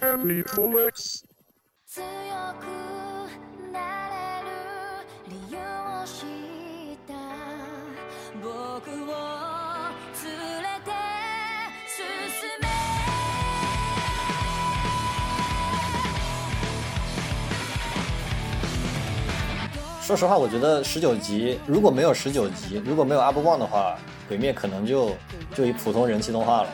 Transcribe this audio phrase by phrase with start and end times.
[0.00, 1.24] Family Comics
[1.86, 2.02] 強
[2.58, 2.64] く
[3.72, 4.48] なれる
[5.28, 6.24] 理由を知
[6.94, 7.14] った
[8.42, 9.12] 僕を
[10.24, 10.24] 連
[10.62, 10.90] れて
[11.86, 12.00] 進
[12.60, 12.64] め
[20.02, 23.96] 说实话，我觉得十九集如果没有十九集，如果没有 Up One 的话，
[24.28, 25.16] 鬼灭可能就
[25.54, 26.68] 就一普通人气动画了，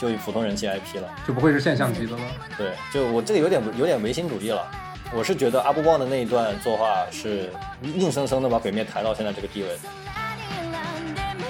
[0.00, 1.08] 就一普通人气 IP 了。
[1.26, 2.22] 就不会是现象级的了。
[2.56, 4.66] 对，就我这个有点有点唯心主义了。
[5.12, 7.50] 我是觉得 Up One 的那一段作画是
[7.82, 9.78] 硬生生的把鬼灭抬到现在这个地位的。
[9.78, 11.46] 何選んでも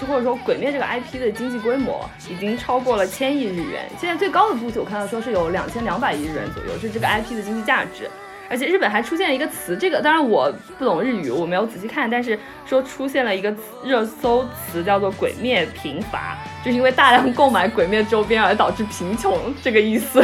[0.00, 8.10] 就或者说《鬼灭》这个 IP 的经济规模已经超过了千亿日元，现在最高的估计我看到说是有两千两百亿日元左右，是这个 IP 的经济价值。
[8.51, 20.21] 而且日本还出现了一个词，这个当然我不懂日语，我没有仔细看，但是说出现了一个热搜词叫做“鬼灭贫乏”，就是因为大量购买鬼灭周边而导致贫穷这个意思。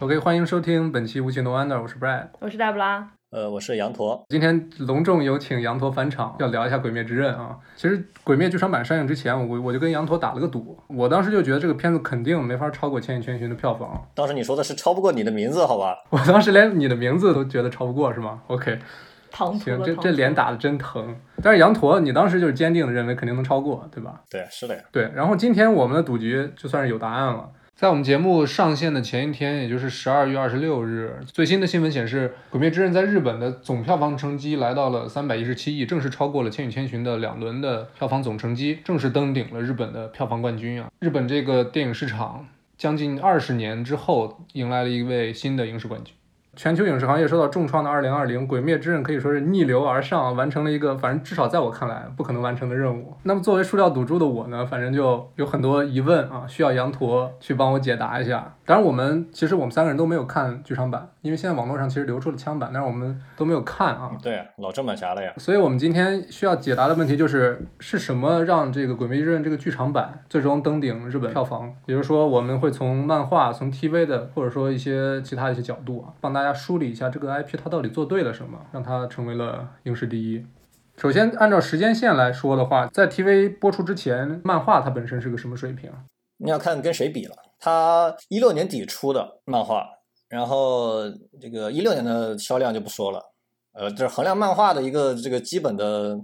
[0.00, 2.28] ，OK，欢迎收听本期无情的 Wonder，我是 Brad。
[2.40, 7.56] 我是大布拉，呃，我是羊驼，今天隆重有请羊驼返场，要聊一下《鬼灭之刃》啊。
[7.76, 14.08] 其实《鬼灭》剧场版上映之前，我我就跟羊驼打了个赌，我当时就觉得这个片子肯定没法超过《千与千寻》的票房。
[14.14, 15.96] 当时你说的是超不过你的名字，好吧？
[16.10, 18.78] 我当时连你的名字都觉得超不过，是吗？OK，
[19.46, 21.14] 行，这这脸打的真疼。
[21.42, 24.20] 但是羊驼，你当时就是坚定的认为肯定能超过，对吧？
[24.30, 24.82] 对，是的呀。
[24.90, 27.50] 对，然后今天我们的赌局就算是有答案了。
[27.76, 40.90] 在我们节目上线的前一天，也就是十二月二十六日，最新的新闻显示，《鬼灭之刃》在日本的总票房成绩来到了三百一十七亿，正式超过了《千与千寻》的两轮的票房总成绩，正式登顶了日本的票房冠军啊！
[40.98, 46.12] 日本这个电影市场将近二十年之后，迎来了一位新的影视冠军。
[46.58, 53.14] 全球影视行业受到重创的二零二零《鬼灭之刃》可以说是逆流而上，完成了一个反正至少在我看来不可能完成的任务。
[53.22, 58.56] 那么作为塑料赌注的我呢，反正就有很多疑问啊，需要羊驼去帮我解答一下。
[58.66, 64.10] 当然，我们其实我们三个人都没有看剧场版，因为现在网络上其实流出了枪版，但是我们都没有看啊。
[64.20, 65.32] 对呀，老正版侠了呀。
[65.36, 71.72] 所以我们今天需要解答的问题就是，是什么让这个《鬼灭之刃》这个剧场版最终登顶日本票房？
[71.86, 80.44] 也就是说，我们会从漫画、从 TV 的，或者说一些其他的一些角度啊，帮大家梳理一下这个 IP 它到底做对了什么，让它成为了影视第一。
[80.96, 85.90] 首先，按照时间线来说的话，在 TV 播出之前，漫画它本身是个什么水平？
[86.38, 87.36] 你要看跟谁比了。
[87.60, 89.86] 它一六年底出的漫画，
[90.28, 91.02] 然后
[91.40, 93.20] 这个一六年的销量就不说了，
[93.72, 96.18] 呃，这是衡量漫画的一个这个基本的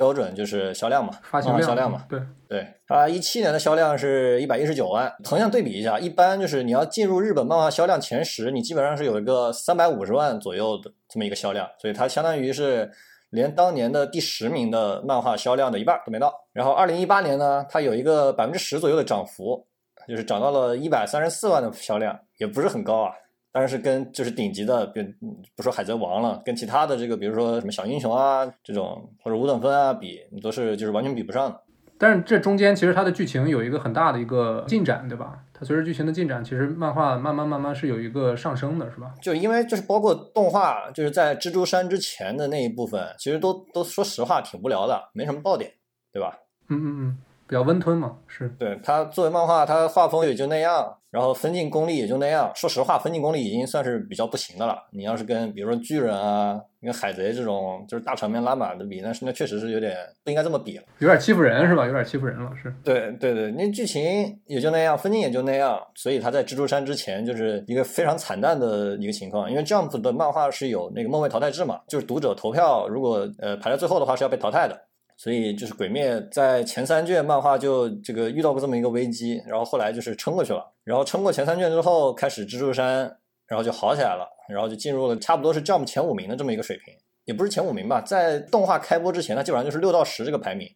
[0.00, 2.06] 标准，就是销量嘛，发行量销量嘛。
[2.08, 2.18] 对，
[2.48, 12.90] 对，它一七年的销量是一百一十九万，横向对比一下，一般就是你要进入日本漫画销量前十，你基本上是有一个三百五十万左右的这么一个销量，所以它相当于是
[13.28, 16.32] 连当年的第十名的漫画销量的一半都没到。
[16.54, 19.66] 然后二零一八年呢，它有一个百分之十左右的涨幅，
[20.08, 23.12] 就是涨到了一百三十四万的销量，也不是很高啊。
[23.52, 31.60] 当然是跟就是顶级的，比如嗯不说海贼王了，跟其他的这个，比如说什么小英雄啊这种，或者五等分啊比，你都是就是完全比不上的。
[31.98, 35.38] 但是这中间其实它的剧情有一个很大的一个进展，对吧？
[35.52, 39.12] 它随着剧情的进展，其实漫画慢慢慢慢是有一个上升的，是吧？
[39.20, 45.70] 就因为就是包括动画，就是在蜘蛛山之前的那一部分，其实都都说实话挺无聊的，没什么爆点，
[46.10, 46.38] 对吧？
[46.70, 48.48] 嗯嗯嗯，比较温吞嘛，是。
[48.58, 52.50] 对它作为漫画，它画风也就那样，然后分镜功力也就那样。
[52.54, 54.86] 说实话，分镜功力已经算是比较不行的了。
[54.92, 60.84] 你要是跟比如说巨人啊、跟海贼这种就是大场面拉满的比，那是那确实是有点不应该这么比了。
[60.98, 61.84] 有点欺负人是吧？
[61.86, 62.72] 有点欺负人了，是。
[62.84, 64.02] 对对对，那剧情
[64.46, 69.50] 也就那样，分镜也就那样，所以他在蜘蛛山之前就是一个非常惨淡的一个情况。
[69.50, 74.80] 因为 Jump 的漫画是有那个末位淘汰制嘛，就是读者投票，如果呃排在最后的话是要被淘汰的。
[75.22, 86.94] 所以就是鬼灭在前三卷漫画就这个遇到过这么一个危机，然后后来就是撑过去了，然后撑过前三卷之后，开始蜘蛛山，然后就好起来了，然后就进入了差不多是 Jump 前五名的这么一个水平，
[87.26, 90.66] 也不是前五名吧，在动画开播之前，它基本上就是六到十这个排名。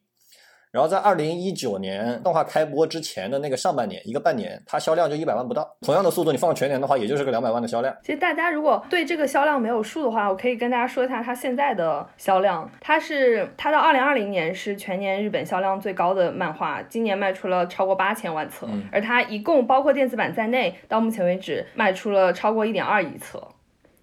[0.75, 5.65] 然后在二零一九年动画开播之前的那个上半年，一个半年，它销量就一百万不到。
[5.79, 7.95] 同样的速度，你放全年的话，也就是个两百万的销量。
[8.03, 12.69] 其实大家如果对这个销量没有数的话，我可以跟大家说一下它现在的销量。
[12.81, 23.41] 它是它到二零二零年是全年日本销量最高的漫画，今年卖出了超过八千万册，嗯而它一共包括电子版在内，到目前为止卖出了超过一点二亿册。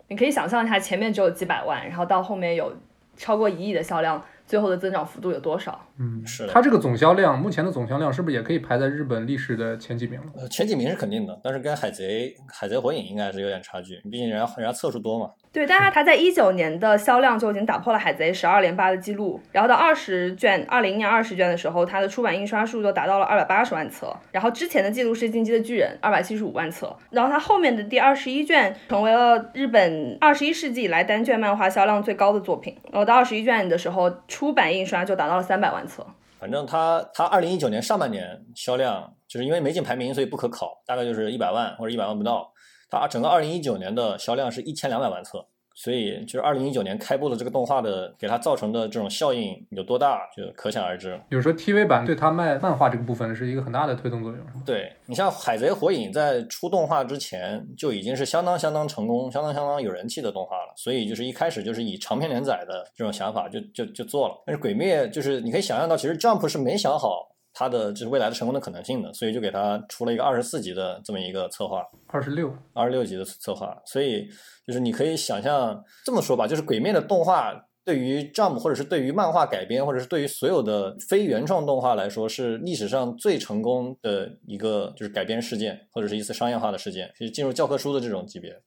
[0.09, 2.75] 你可以想象一下，前面只有几百万，然后到后面有
[3.15, 5.81] 超过一亿的销量，最后的增长幅度有多少？
[5.96, 10.26] 嗯，是它这个总销量，目前的总销量是不是也可以排在日本历史的前几名了？
[10.37, 15.31] 呃，前几名是肯定的，但是跟海贼、海贼火影应该是有点差距，毕竟人家人家册数多嘛。
[15.52, 36.06] 对，但是它在一九年的销量就已经打破了海贼十二连发的记录，然后到二十卷，二零年二十卷的时候，它的出版印刷数就达到了二百八十万册，然后之前的记录是《进击的巨人》二百七十五万册，然后它后面的第二十一卷成为了日本二十一世纪以来单卷漫画销量最高的作品，然后到二十一卷的时候，出版印刷就达到了三百万册。
[36.40, 42.51] 反正它它二零一九年上半年销量，就是因为没进排名，所以不可考，大概就是一百万或者一百万不到。
[43.00, 51.19] 它整个二零一九年的销量是一千两百万册，所以就是二零一九年开播的这个动画的给它造成的这种效应有多大，就可想而知。
[51.29, 64.35] 比如说 TV 版对它卖漫画这个部分是一个很大的推动作用，对你像《海贼火影》在出动画之前就已经是相当相当成功、相当相当有人气的动画了，所以就是一开始就是以长篇连载的这种想法就就就做了。
[64.47, 67.31] 但是《鬼灭》就是你可以想象到，其实 Jump 是没想好
[67.62, 71.82] 它的就是未来的成功的可能性的，所以就给他出了一个二十四集的这么一个策划。
[72.09, 74.29] 二十六，二十六集的策划，所以
[74.67, 77.55] 就是你可以想象这么说吧，就是《鬼灭》的动画
[77.85, 88.61] 对于 Jump 或者是对于漫画改编，或者是对于所有的非原创动画来说，是历史上最成功的一个就是改编事件，或者是一次商业化的事件，是进入教科书的这种级别。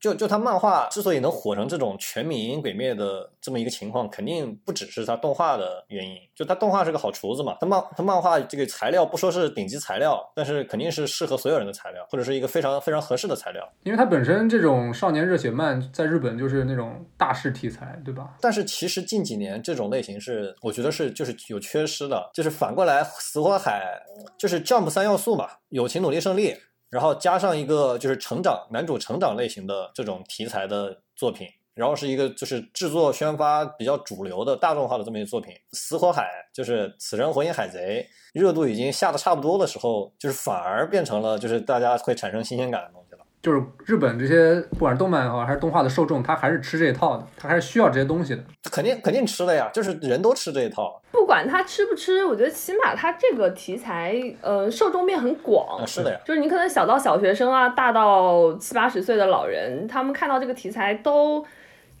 [0.00, 6.16] 就就他漫画之所以能火成这种全民鬼灭的这么一个情况，肯定不只是他动画的原因。
[6.34, 13.68] 就他动画是个好厨子嘛，他漫他漫画这个材料不说是顶级材料，但是肯定是适合所有人的材料，或者是一个非常非常合适的材料。
[13.82, 18.36] 因为他本身这种少年热血漫在日本就是那种大势题材，对吧？
[18.40, 24.00] 但是其实近几年这种类型是，我觉得是就是有缺失的，就是反过来死火海
[24.38, 26.54] 就是 Jump 三要素嘛，友情、努力、胜利，
[26.90, 35.54] 然后加上一个就是成长男主成长类型的这种题材的作品，然后是一个就是制作宣发比较主流的大众化的这么一个作品。
[35.72, 43.24] 死火海就是死神、火影、海贼热度已经下的差不多的时候，就是反而变成了就是大家会产生新鲜感的东西了。
[43.40, 48.42] 就是日本这些不管是动漫也好还是动画的受众，他还是吃这一套的，他还是需要这些东西的。
[48.70, 51.00] 肯定肯定吃的呀，就是人都吃这一套。
[51.12, 55.78] 不管他吃不吃，我觉得起码他这个题材，呃，受众面很广。
[55.78, 56.18] 啊，是的呀。
[56.24, 61.44] 就是你可能小到小学生啊，大到七八十岁的老人，他们看到这个题材都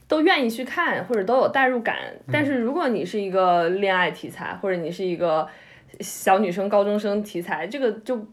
[0.08, 1.96] 都愿意去看，或者都有代入感。
[2.32, 5.46] 但是如果你是一个恋爱题材，或者你是一个
[6.00, 8.26] 小女生、高中生题材，这个就对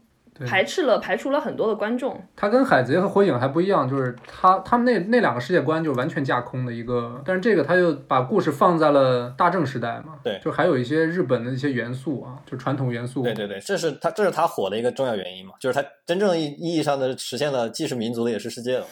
[0.44, 2.20] 排斥了、排除了很多的观众。
[2.34, 18.84] 它跟海贼和火影还不一样，就是它他们那那两个世界观就是完全架空的一个，但是这个它就把故事放在了大正时代嘛，对就还有一些日本的一些元素啊，就传统元素，对对对，这是他这是他火的一个重要原因嘛，就是他真正意意义上的实现了既是民族的也是世界的。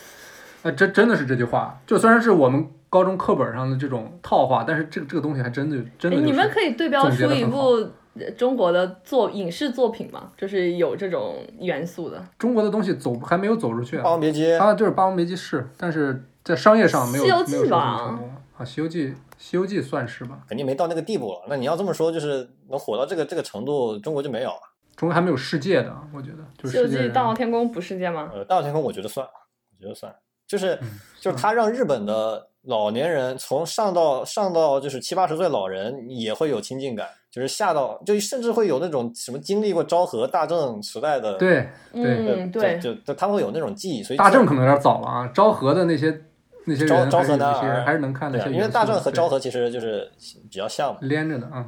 [0.63, 7.91] 哎，真真的是这句话，就虽然是我们高中课本上的这种套话，但是这个这个东西还真的真的、就是，哎你们可以对标出一部呃
[8.37, 10.31] 中国的作影视作品嘛？
[10.37, 12.25] 就是有这种元素的。
[12.39, 21.43] 中国的东西走还没有走出去、《霸啊，王别姬》它就是《霸王别姬》是，但是在商业上没有西游记没有成功啊，《西游记》《西游记》算是吧，肯定没到那个地步了。
[21.49, 24.61] 那你要这么说，就是能火到这个这个程度，中国就没有了。
[24.97, 28.31] 中国还没有世界的，我觉得就是《西游记》大闹天宫》不世界吗？
[28.33, 30.15] 呃，大闹天宫我觉得算，我觉得算，
[30.47, 30.89] 就是嗯
[31.21, 42.05] 就是他让日本的老年人从上到上到就是七八十岁老人也会有亲近感，就是下到就甚至会有那种什么经历过昭和大正时代的，对对，
[42.43, 42.79] 嗯，对。
[42.79, 46.23] 就就他们会有那种记忆，所以大正可能有点早了啊，昭和的那些
[46.65, 50.11] 那些昭昭人还是有和男儿还是能看的，因为大正和昭和其实就是
[50.51, 51.01] 比较像嘛。
[51.03, 51.67] 连着的啊。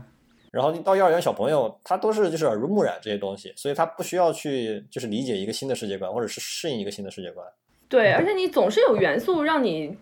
[0.53, 7.47] 然后到幼儿园小朋友，他都是就是耳濡目染这些东西，所以他不需要去就是理解一个新的世界观，或者是适应一个新的世界观。
[7.89, 9.97] 对，而且你总是有元素让你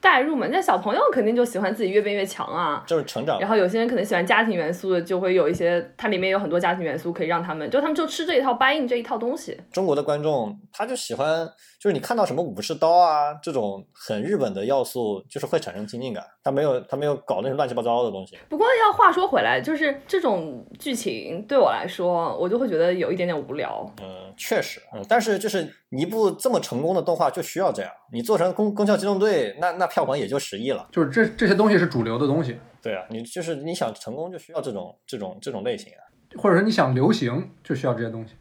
[0.00, 0.46] 带入嘛。
[0.50, 2.84] 那小朋友肯定就喜欢自己越变越强啊。
[2.86, 3.48] 就是成长然。
[3.48, 9.58] 后有些人可能喜欢家庭元素的，就会有一些它里面有很多家庭元素可以让他们，就他们就吃这一套 buy in 这一套东西。
[9.72, 11.48] 中国的观众他就喜欢，
[11.80, 16.22] 就是你看到什么武士刀啊这种很日本的要素，就是会产生亲近感。
[16.44, 18.36] 他没有他没有搞那种乱七八糟的东西。
[18.50, 23.90] 不过要话说回来，就是这种剧情对我来说，我就会觉得有一点点无聊。
[24.02, 27.90] 嗯，确实，嗯，但是就是一部这么成功的动画就需要这样。
[28.12, 30.86] 你做成攻攻壳机动队，那那票房也就十亿了。
[30.92, 36.04] 就是这这些东西是主流的东西，对啊，你就是你想成功就需要这种这种这种类型啊。
[36.36, 38.34] 或者说你想流行就需要这些东西。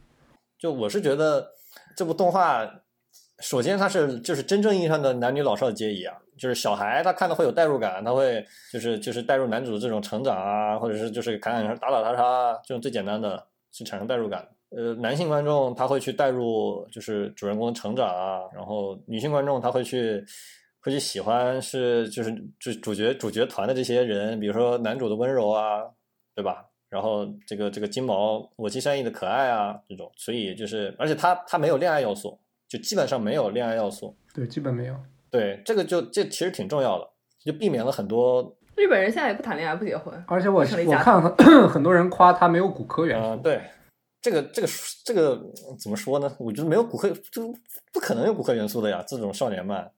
[0.60, 1.48] 就我是觉得
[1.96, 2.70] 这部动画，
[3.42, 14.48] 首先它是就是真正意义上的男女老少皆宜啊，就是小孩他看的会有代入感，他会就是就是带入男主这种成长啊，或者是就是砍砍打打杀杀这种最简单的，是产生代入感。
[14.72, 20.24] 呃，男性观众他会去带入就是主人公成长啊，然后女性观众他会去
[20.82, 25.84] 会去喜欢是就是主主角主角团的这些人，比如说男主的温柔啊，
[26.36, 26.66] 对吧？
[26.90, 34.16] 然后这个这个金毛我妻善意的可爱啊，这种，所以就是，而且他他没有恋爱要素，就基本上没有恋爱要素。
[34.34, 34.96] 对，基本没有。
[35.30, 37.10] 对，这个就这其实挺重要的，
[37.44, 41.36] 就避免了很多，日本人现在也不谈恋爱不结婚，而且我我看很
[41.68, 43.28] 很多人夸他没有骨科元素。
[43.30, 43.62] 嗯、对，
[44.22, 44.68] 这个这个
[45.04, 45.34] 这个
[45.70, 46.34] 嗯怎么说呢？
[46.40, 47.54] 我觉得没有骨科就
[47.92, 49.92] 不可能有骨科元素的呀，这种少年漫，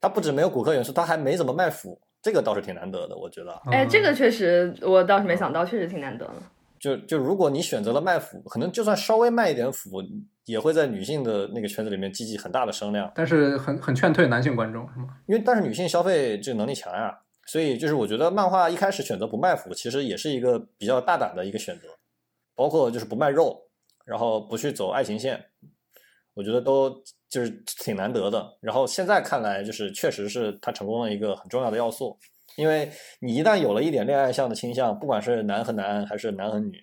[0.00, 3.52] 他不止没有骨科元素，他还没怎么卖腐，这个倒是挺难得的，我觉得。
[3.70, 6.34] 哎，嗯这个确实我倒是没想到，确实挺难得的。
[6.80, 10.02] 就就如果你选择了卖腐，可能就算稍微卖一点腐，
[10.50, 13.10] 也会在女性的那个圈子里面激起很大的声量。
[13.14, 15.06] 但是很很劝退男性观众是吗？
[15.26, 17.16] 因为但是女性消费这个能力强呀，
[17.46, 21.88] 所以就是我觉得漫画一开始选择不卖腐，其实也是一个比较大胆的一个选择，
[22.54, 23.68] 包括就是不卖肉，
[24.04, 25.46] 然后不去走爱情线，
[26.34, 26.90] 我觉得都
[27.28, 27.50] 就是
[27.82, 28.58] 挺难得的。
[28.60, 32.18] 然后现在看来，就是确实是它成功的一个很重要的要素，
[32.56, 32.90] 因为
[33.20, 36.82] 你一旦有了一点恋爱向的倾向，不管是男和男还是男和女，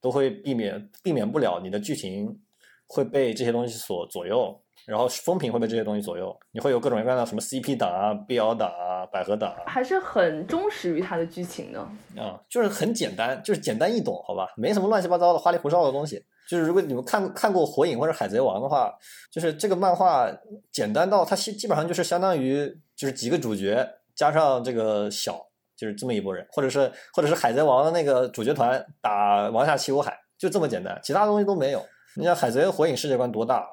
[0.00, 2.40] 都会避免避免不了你的剧情
[2.86, 4.60] 会被这些东西所左右。
[4.86, 11.80] 然后风评会被这些东西左右，你会有各种各样的什么 CP 党啊、BL 党啊、百合党啊，还是很忠实于它的剧情的。
[12.20, 16.22] 啊，就是很简单，就是简单易懂，好吧，没什么乱七八糟的花里胡哨的东西。
[16.46, 18.92] 就是如果你们看看过《火影》或者《海贼王》的话，
[19.32, 20.30] 就是这个漫画
[20.70, 25.40] 简单到它基基本上就是相当于就是几个主角加上这个小，
[25.74, 31.82] 就是这么一拨人，或者是或者是《海贼王》的那个主角团打王下七武海，就这么简单，其他东西都没有。
[32.16, 33.66] 你像《海贼》和《火影》世界观多大，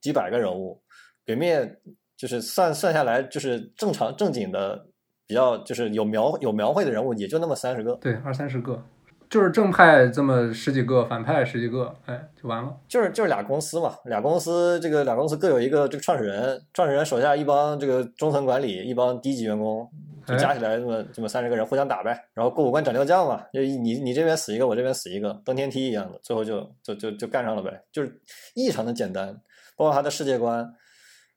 [0.00, 0.82] 几百个人物，
[1.24, 1.78] 北面
[2.16, 4.86] 就是算算下来就是正常正经的。
[5.30, 8.82] 比较就是有描有描绘的人物也就那么三十个，对，二三十个，
[9.28, 12.74] 就是正派这么十几个，反派十几个，哎，就完了。
[12.88, 19.86] 就是就是俩公司嘛，俩公司这个俩公司各有一个这个创始人，创始人手下一帮这个中层管理，一帮低级员工，
[20.28, 28.20] 就加起来这么这么三十个人互相打呗，然后过五关斩六将嘛，就你你这边死一个，我这边死一个，登天梯一样的，最后就就就就干上了呗，就是
[28.54, 29.34] 异常的简单，
[29.74, 30.70] 包括他的世界观，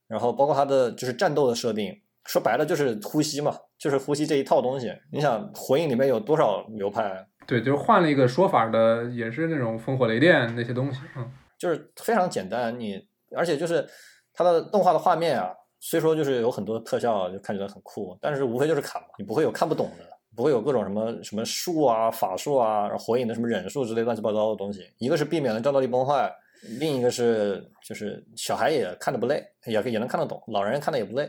[0.07, 1.93] 然后包括他的就是战斗的设定，
[2.25, 4.93] 说白了就是呼吸嘛，就是呼吸这一套东西。
[5.11, 7.25] 你想火影里面有多少流派？
[7.47, 13.01] 对，就是换了一个说法的，也是那种烽火雷电那些东西，嗯，就是非常简单，你
[13.35, 13.87] 而且就是
[14.33, 15.49] 它的动画的画面啊，
[15.83, 24.87] 虽说就是有很多特效就看起来很酷，但是无非就是砍嘛，你不会有看不懂的，不会有各种什么什么术啊、法术啊、然后火影的什么忍术之类乱七八糟的东西。
[24.99, 26.31] 一个是避免了战斗力崩坏，
[26.79, 31.27] 另一个是就是小孩也看得不累，也也能看得懂，老人看的也不累。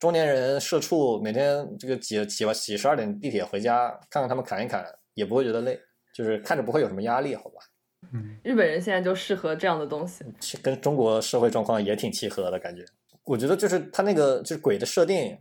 [0.00, 5.78] 中年人社畜每天这个挤挤吧挤十二点地铁回家，看看他们砍一砍，也不会觉得累，
[6.14, 7.60] 就是看着不会有什么压力，好吧？
[8.12, 10.24] 嗯日本人现在就适合这样的东西。
[10.40, 12.84] 其跟中国社会状况也挺契合的感觉。
[13.24, 15.38] 我觉得就是他那个就是鬼的设定，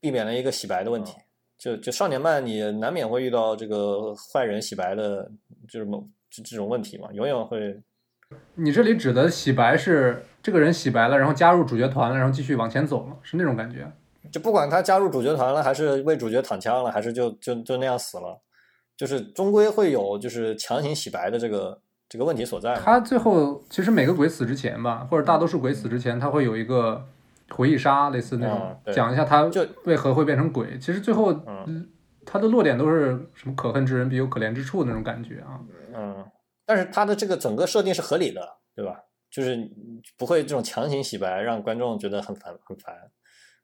[0.00, 1.14] 避免了一个洗白的问题。
[1.58, 5.30] 就就少年漫，你难免会遇到这个坏人洗白的，
[5.66, 7.80] 就是某这这种问题嘛，永远会。
[8.56, 13.90] 你这里指的洗白是这个人洗白了，然后加入主角团了，然后继续往前走了，是那种感觉。
[14.30, 18.42] 就不管他加入主角团了，还是为主角躺枪了，还是就就就那样死了，
[18.96, 22.74] 就是终归会有就是强行洗白的这个这个问题所在。
[22.74, 27.06] 他最后其实每个鬼死之前吧，或者大多数鬼死之前，他会有一个
[27.50, 30.78] 回忆杀，类似那种嗯讲一下他就为何会变成鬼。
[30.78, 31.88] 其实最后嗯嗯
[32.24, 35.60] 他的落点都是什么可恨之人必有可怜之处那种感觉啊。
[35.94, 36.24] 嗯，
[36.64, 38.40] 但是他的这个整个设定是合理的，
[38.74, 39.00] 对吧？
[39.30, 39.58] 就是
[40.16, 42.94] 不会这种强行洗白让观众觉得很烦很烦。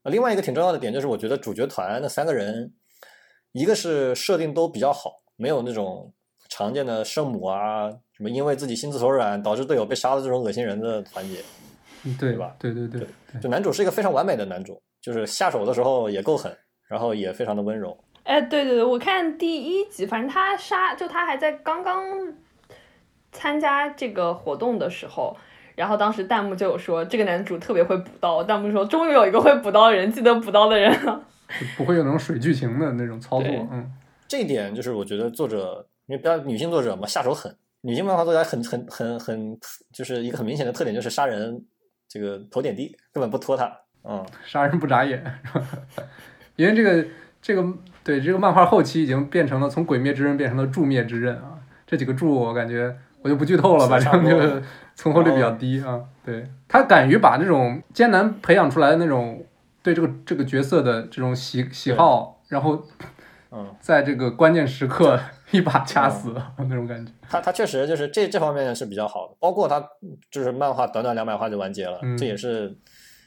[0.02, 2.72] 呃另外一个挺重要的点就是，我觉得主角团那三个人，
[3.52, 6.12] 一个是设定都比较好，没有那种
[6.48, 11.40] 常见的圣母啊，什么因为自己心慈手软导致队友被杀的这种恶心人的团结。
[12.04, 16.56] 嗯对对吧对对对对，就男主是一个非常完美的男主，就是下手的时候也够狠，
[16.88, 17.97] 然后也非常的温柔。
[18.25, 22.04] 哎，对对对，我看第一集，反正他杀，就他还在刚刚
[23.32, 25.37] 参加这个活动的时候，
[25.75, 31.25] 然后当时弹幕就有说这个男主特别会补刀，弹幕说终于有一个会补刀的人，记得补刀的人了。
[31.76, 33.49] 不会有那种水剧情的那种操作。
[33.71, 33.92] 嗯，
[34.28, 37.54] 这一点就是我觉得作者，因为比较女性作者嘛，下手狠。
[37.80, 39.59] 女性漫画作家很很很很，
[39.92, 41.61] 就是一个很明显的特点，就是杀人
[42.12, 43.73] 这个头点地，根本不拖沓。
[44.04, 45.25] 嗯，杀人不眨眼？
[46.57, 47.07] 因为这个
[47.40, 47.64] 这个
[48.04, 54.62] 对这个漫画后期已经变成了从鬼灭之刃变成了柱灭之刃啊，这几个柱我感觉我就不剧透了，反正就
[54.95, 55.99] 存活率比较低啊。
[56.23, 59.42] 对他敢于把这种艰难培养出来的那种
[59.83, 62.85] 对这个这个角色的这种喜喜好，然后
[63.50, 65.19] 嗯，在这个关键时刻
[65.52, 67.12] 一把掐死那种感觉。
[67.23, 69.87] 他他确实就是这这方面是比较好的，包括他
[70.30, 72.76] 就是漫画短短两百话就完结了，嗯这也是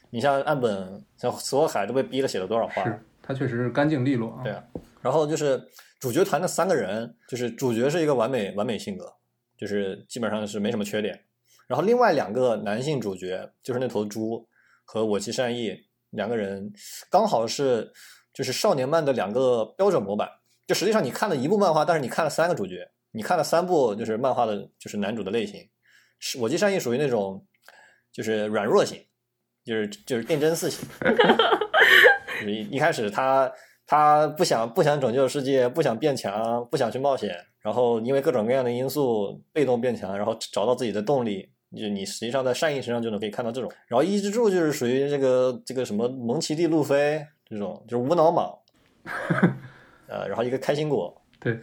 [0.10, 4.44] 你像岸本像所有海都被逼了写了多少话，是他确实是干净利落啊。
[4.44, 4.64] 对啊
[5.02, 5.62] 然后就是
[6.00, 9.14] 主角团的三个人，就是主角是一个完美完美性格，
[9.58, 11.22] 就是基本上是没什么缺点。
[11.68, 14.48] 然后另外两个男性主角，就是那头猪
[14.84, 15.76] 和我妻善逸
[16.10, 16.72] 两个人，
[17.10, 17.92] 刚好是
[18.34, 20.28] 就是少年漫的两个标准模板。
[20.68, 25.62] 就实际上你看了一部漫画，但是你看了三个主角，你看了三部就是漫画的，就是男主的类型。
[26.20, 27.46] 是我记善逸属于那种
[28.12, 29.00] 就是软弱型，
[29.64, 30.88] 就是就是电真四型。
[32.40, 33.52] 就是一一开始他
[33.86, 41.52] 他不想不想拯救世界，不想变强，不想去冒险，然后因为各种各样的因素被动变强，然后找到自己的动力。
[41.76, 48.58] 就你实际上在善意身上就能可以看到这种，然后伊之助就是属于这个这个什么蒙奇 D 路飞这种，就是无脑莽，
[50.08, 51.60] 呃，然后一个开心果，对，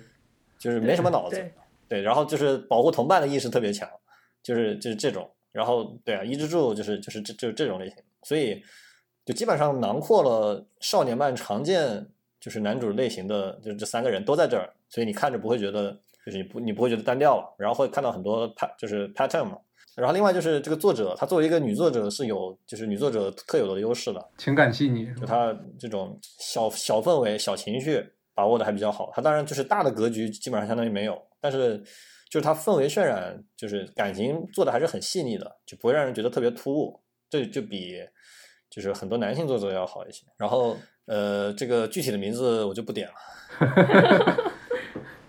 [0.59, 1.53] 就是没什么脑子，对，
[1.89, 3.89] 对，然后就是保护同伴的意识特别强，
[4.43, 8.63] 就是就是这种，然后对啊，伊之助就是就是这就是这种类型，所以
[9.25, 12.07] 就基本上囊括了少年漫常见
[12.41, 15.93] 就是男主类型的，就是这三个人都在这儿，所以你看着不会觉得
[16.25, 19.59] 就是你不你不会觉得单调了，然后会看到很多 pat 就是 pattern 嘛，
[19.95, 25.07] 然后另外就是这个作者，他作为一个女作者是有就是女作者特有的优势的，情感细腻？
[25.21, 29.11] 就他这种小小氛围、小情绪把握的还比较好。
[29.15, 31.79] 他当然就是大的格局基本上相当于没有，但是
[32.31, 37.01] 就是他氛围渲染，就是感情做的还是很细腻的，就不会让人觉得特别突兀。
[37.29, 37.97] 这就比
[38.71, 40.25] 就是很多男性作者要好一些。
[40.37, 43.15] 然后呃，这个具体的名字我就不点了。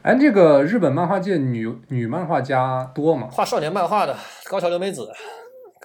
[0.04, 3.30] 哎，这个日本漫画界女女漫画家多吗？
[3.32, 4.16] 画少年漫画的
[4.50, 5.10] 高桥留美子，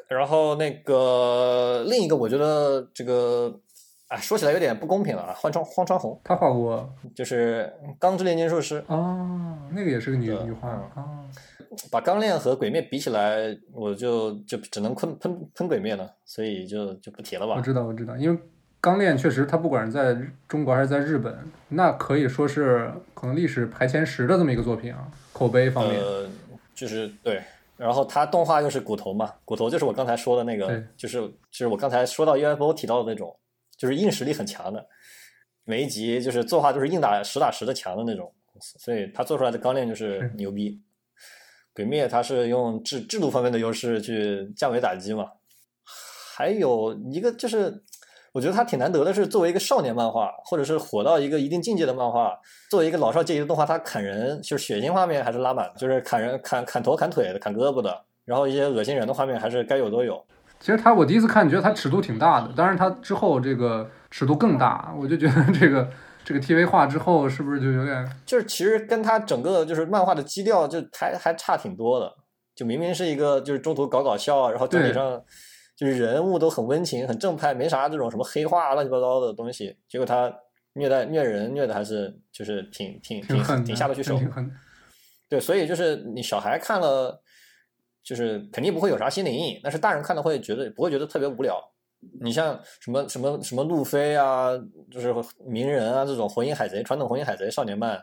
[0.08, 3.60] 然后那个另一个我觉得这个。
[4.08, 5.34] 哎，说起来有点不公平了啊！
[5.36, 11.24] 荒川荒川弘他画过就是《钢之炼金术师》，哦，那个也是个女女画嗯啊。
[11.92, 17.54] 把钢炼和鬼灭比起来，我就就只能喷喷喷鬼灭了，所以就就不提了吧。
[17.56, 18.40] 我知道，我知道，因为
[18.80, 20.16] 钢炼确实，它不管是在
[20.48, 21.36] 中国还是在日本，
[21.68, 26.00] 那可以说是可能历史排前十的这么一个作品啊，口碑方面。
[26.00, 26.26] 呃，
[26.74, 27.42] 就是对，
[27.76, 33.36] 然后它动画又是骨头嘛，骨头就是我刚才说的那个对，就是就是我刚才说到 UFO 提到的那种，
[33.78, 34.86] 就是硬实力很强的，
[35.64, 40.82] 每一集就是作画都是硬打实打实的强的那种公司，所以他做出来的钢炼就是牛逼。
[41.72, 45.30] 鬼灭它是用制制度方面的优势去降维打击嘛，
[46.34, 47.84] 还有一个就是，
[48.32, 52.36] 我觉得它挺难得的是，作为一个少年漫画，或者是火到一个一定境界的漫画，
[52.68, 60.26] 作为一个老少皆宜的动画，它砍人就是血腥画面还是拉满，就是砍人、砍砍头、砍腿的、砍胳膊的，然后一些恶心人的画面还是该有都有。
[60.60, 65.88] 其实他我第一次看，觉得他尺度挺大的，当然他之后这个尺度更大，我就觉得这个
[66.24, 72.12] 这个 TV 化之后是不是就有点就是其实跟他整个就是漫画的基调就还还差挺多的，
[72.54, 75.22] 就明明是一个就是中途搞搞笑啊，然后整体上
[75.76, 80.30] 就是人物都很温情、很正派，没啥这种什么黑化乱七八糟的东西，结果他
[80.74, 84.18] 虐待虐人虐的还是就是挺挺挺挺下得去手。
[84.18, 84.50] 挺狠。
[85.28, 87.22] 对，所以就是你小孩看了，
[88.08, 91.62] 就是肯定不会有啥心理阴影，但是大人看了会觉得不会觉得特别无聊。
[92.22, 94.52] 你像什么什么什么路飞啊，
[94.90, 98.02] 就是鸣人啊这种火影海贼传统火影海贼少年漫，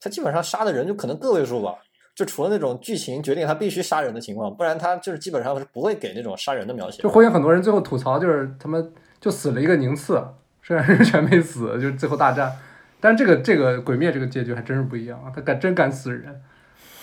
[0.00, 1.74] 他基本上杀的人就可能个位数吧，
[2.14, 7.10] 就除了那种剧情决定他必须杀人的情况，不然他就是基本上是不会给那种杀人的描写就。
[7.10, 10.24] 火影很多人最后吐槽就是他们就死了一个宁次，
[10.62, 12.50] 剩下人全没死，就是最后大战。
[12.98, 16.40] 但这个这个鬼灭这个结局还真是不一样啊，他敢真敢死人。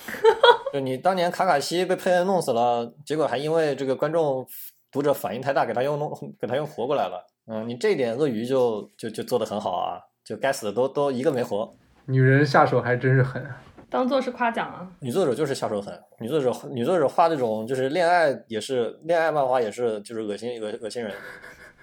[0.71, 4.45] 就你当年卡卡西被佩恩弄死了，结果还因为这个观众
[4.91, 7.25] 读者反应太大，给他又弄给他又活过来了。
[7.47, 11.73] 嗯，你这一点鳄鱼就就就做的很好啊，就该死的都都一个没活。
[12.05, 14.87] 女人下手还真是狠啊，当做是夸奖啊。
[14.99, 21.11] 女作者就是下手狠，女作者女作者画这种就是恋爱也是恋爱漫画也是就是恶心恶恶心人。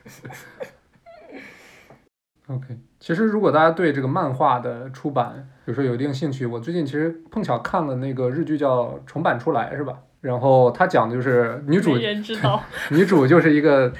[2.48, 9.98] OK，其实如果大家对这个漫画的出版，比如说有一定兴趣，我最近其实碰巧看了那个日剧叫《重版出来》，是吧？
[10.22, 11.96] 然后它讲的就是女主
[12.90, 13.92] 女主就是一个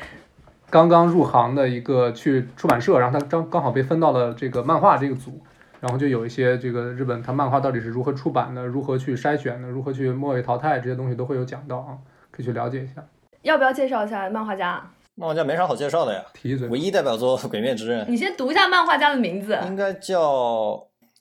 [0.71, 5.41] 刚刚入行的一个去出版社，然后她刚刚好被分到了这个漫画这个组，
[5.81, 11.99] 然后就有一些这个日本它漫画到底是如何出版的，如何去筛选的，如何去末位淘汰这些东西都会有讲到啊，
[12.31, 13.05] 可以去了解一下。
[13.43, 14.83] 要不要介绍一下漫画家？
[15.19, 16.69] 漫画家没啥好介绍的呀，提一嘴。
[16.69, 19.59] 唯一代表作《鬼灭之刃》你先读一下漫画家的名字。
[19.67, 20.81] 应该叫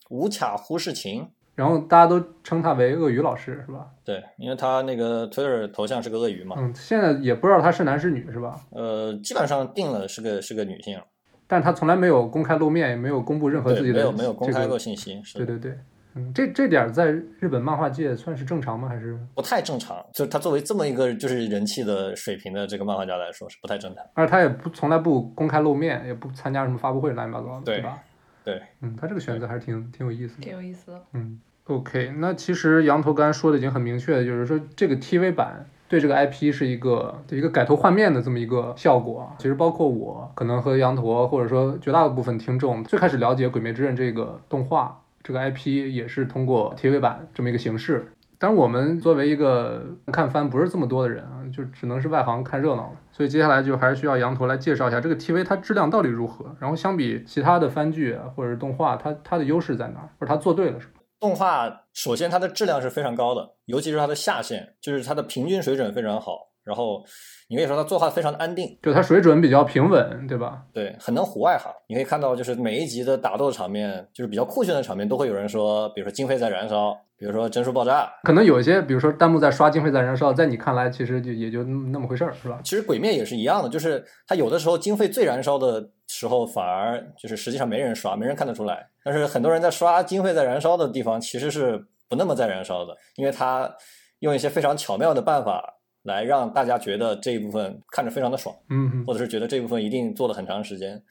[0.09, 1.27] 无卡忽视情。
[1.55, 3.87] 然后大家都称他为鳄鱼老师，是吧？
[4.05, 8.61] 对，因为他那个 Twitter 头像是个鳄鱼嘛，嗯，现在也不知道他是男是女，是吧？
[8.69, 11.01] 呃，基本上定了是个是个女性，
[11.47, 15.75] 但他从来没有公开露面，也没有公布任何自，己的没有没有公开过信息，对对对，
[16.17, 18.89] 嗯，这这点儿在日本漫画界算是正常吗？
[18.89, 20.03] 还是不太正常。
[20.11, 24.03] 就是他作为这么一个就是人气的水平的这个漫画家来说，是不太正常。
[24.13, 27.99] 而且他也不从来不公开露面，也不参加什么发布会，乱七八糟的，对吧？
[28.43, 30.53] 对，嗯，他这个选择还是挺挺有意思的挺。
[30.53, 31.01] 有意思的。
[31.13, 39.35] 嗯，OK，那其实羊头刚才说的已经很明确，就是说这个 TV 版对这个 IP 是一个一个改头换面的这么一个效果啊。
[39.37, 48.13] 其实包括我，可能和羊驼或者说绝大部分听众最开始了解《鬼灭之刃》这个动画这个 IP，也是通过 TV 版这么一个形式。
[48.39, 52.97] 当然，我们作为一个看番不是这么多的人啊，就只能是外行看热闹了。
[53.11, 60.93] 所以接下来就还是需要羊驼来介绍一下这个 TV 它质量到底如何，然后相比其他的番剧啊或者是动画，它它的优势在哪，或者它做对了什么？
[61.19, 66.46] 动画首先它的质量是非常高的，尤其是它的下限，就是它的平均水准非常好。
[66.67, 67.01] 然后
[67.47, 70.63] 你可以说它作画非常的安定，就它水准比较平稳，对吧？
[70.73, 71.71] 对，很能唬外行。
[71.87, 78.11] 你可以看到，就是每一集的打斗场面，就是比较酷炫的场面，都会有人说，比如说经费在燃烧，比如说帧数爆炸。
[78.23, 82.59] 可能有一些，比如说弹幕在刷经费在燃烧，在你看来其实就也就那么回事儿，是吧？
[82.63, 88.89] 其实鬼灭也是一样的，就是它有的时候经费最燃烧的时候，反而就是实际上没人刷，没人看得出来。
[89.05, 93.73] 但是很多人在刷经费在燃烧的地方，其实是不那么在燃烧的，因为它
[94.19, 95.76] 用一些非常巧妙的办法
[96.07, 98.55] 来让大家觉得这一部分看着非常的爽。
[98.69, 101.03] 嗯嗯或者是觉得这部分一定做了很长时间。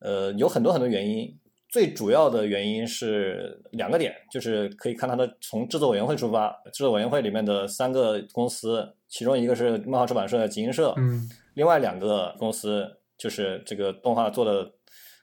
[0.00, 1.28] 呃，有很多很多原因，
[1.68, 14.70] 最主要的原因是两个点，就是可以看它的从制作委员会出发，制作委员会里面的三个公司，其中一个是漫画出版社集英社，嗯另外两个公司就是这个动画做的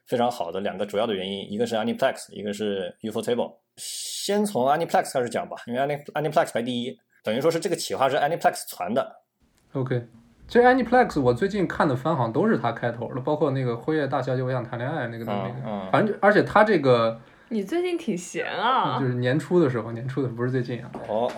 [0.08, 3.58] 非常好的两个主要的原因，一个是 Aniplex，一个是 Ufotable。
[3.78, 9.22] 先从 Aniplex 开始讲吧，因为 Ani Aniplex 排第一，等于说是这个企划是 Aniplex 传的
[9.74, 10.08] ，，OK。
[10.48, 21.32] 其实 Aniplex 我最近看的番好像都是他开头的，包括那个《辉夜大小姐我想谈恋爱》那个的那个，嗯嗯反正而且他这个你最近挺闲啊就，是年初的时候，年初的不是最近啊，哦，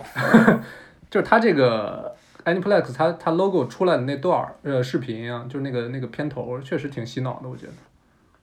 [1.08, 2.12] 就是他这个
[2.44, 7.72] Aniplex 它它 logo 出来的那段儿呃视频啊，就是那个那个片头，确实挺洗脑的，我觉得，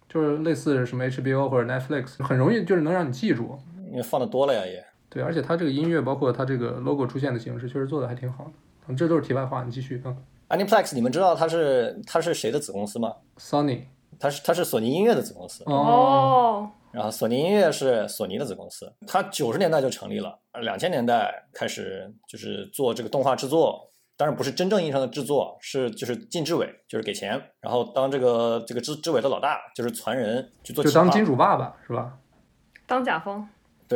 [0.08, 3.60] 就是类似什么 HBO 或者 Netflix，很容易就是能让你记住。
[3.90, 4.86] 因为放的多了呀也。
[5.12, 8.52] 对，而且它这个音乐，包括它这个 logo 出现的形式，确实做的还挺好的。
[8.88, 10.02] 嗯，这都是题外话，你继续。
[10.06, 10.16] 啊
[10.48, 13.84] Aniplex，你们知道它是它是谁的子公司吗？，Sony，
[14.18, 18.92] 它是它是索尼音乐的子公司，哦，哦，然后索尼音乐是索尼的子公司。
[19.06, 30.84] 它九十年代就成立了，两千年代开始就是做这个动画制作，当然不是真正意义上的制作，是就是进制委，就是给钱，然后当这个这个制制委的老大，就是传人去做。
[30.84, 32.18] 就当金主爸爸是吧？
[32.86, 33.48] 当甲方，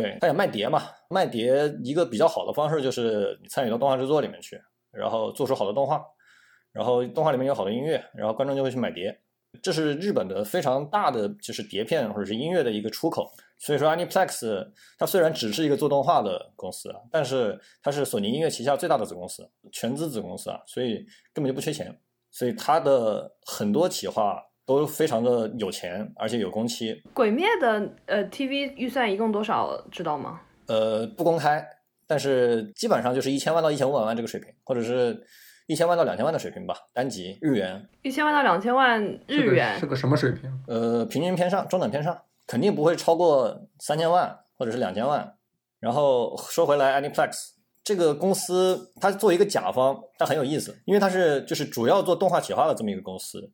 [0.02, 6.06] 对，他也卖碟嘛，卖碟一个比较好的方式就是你参与到动画制作里面去，然后做出好的动画，
[6.74, 9.18] 然后动画里面有好的音乐，然后观众就会去买碟，
[9.62, 13.32] 这是日本的非常大的就是碟片或者是音乐的一个出口。
[13.58, 21.98] 所以说，Aniplex 它虽然只是一个做动画的公司，但是它是索尼音乐旗下最大的子公司，全资子公司啊，所以根本就不缺钱，
[22.32, 27.02] 所以它的很多企划都非常的有钱，而且有工期。
[27.14, 30.42] 鬼灭的呃 TV 预算一共多少，知道吗？
[30.68, 31.66] 呃，不公开，
[32.08, 35.24] 但是基本上就是一千万到一千五百万这个水平，或者是
[35.68, 40.52] 一千万到两千万的水平吧，单集日元，一千万到两千万是个日元是，个什么水平？
[40.68, 45.36] 呃，平均偏上，中等偏上，肯定不会超过三千万或者是两千万。
[45.80, 47.50] 然后说回来，Aniplex
[47.84, 53.52] 这个公司，它作为一个甲方，它很有意思，因为它是就是主要做动画企划的这么一个公司，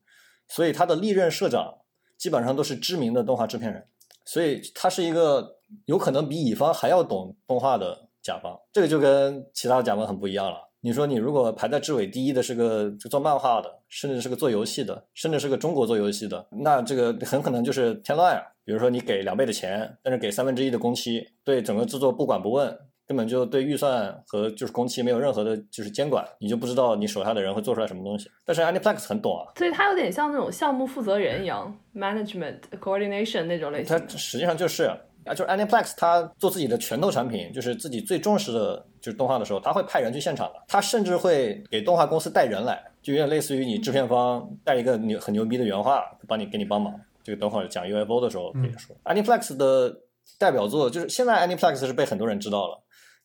[0.54, 1.74] 所以它的历任社长
[2.18, 3.88] 基本上都是知名的动画制片人，
[4.26, 10.58] 所以它是一个有可能比乙方还要懂动画的甲方，这个就跟其他的甲方很不一样了。
[10.82, 18.44] 你说你如果排在志伟第一的是个就做漫画的，甚至是个做游戏的，甚至是个中国做游戏的，那这个很可能就是添乱啊。
[18.66, 28.30] 比如说你给两倍的钱，但是给三分之一的工期，对整个制作不管不问，根本就对预算和就是工期没有任何的就是监管，你就不知道你手下的人会做出来什么东西。
[28.46, 34.06] 但是 Aniplex 很懂啊，所以它有点像那种项目负责人一样，management coordination 那种类型的。
[34.08, 34.86] 它实际上就是
[35.26, 46.94] 啊，就是 Aniplex 它做自己的拳头产品，就是自己最重视的就是动画的时候，他会派人去现场的，他甚至会给动画公司带人来，就有点类似于你制片方带一个牛很牛逼的原画，帮你给你帮忙。
[47.24, 49.96] 这个等会儿讲 UFO 的时候可以说、Aniplex 的
[50.40, 52.82] 代表作就是现在 Aniplex 是被很多人知道了，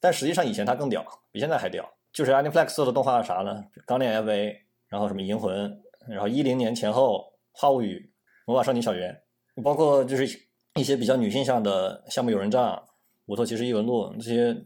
[0.07, 1.85] 但实际上以前它更屌，比现在还屌。
[2.13, 3.65] 就是 Aniplex 做的动画啥呢？
[3.85, 4.55] 钢炼 FA，
[4.89, 5.77] 然后什么银魂，
[6.09, 7.19] 然后一零年前后，
[7.51, 7.99] 《花物语》
[8.47, 9.21] 《魔法少女小圆》，
[9.65, 10.25] 包括就是
[10.77, 12.73] 一些比较女性向的《项目有人帐》
[13.27, 14.57] 《乌托骑士异闻录》这些，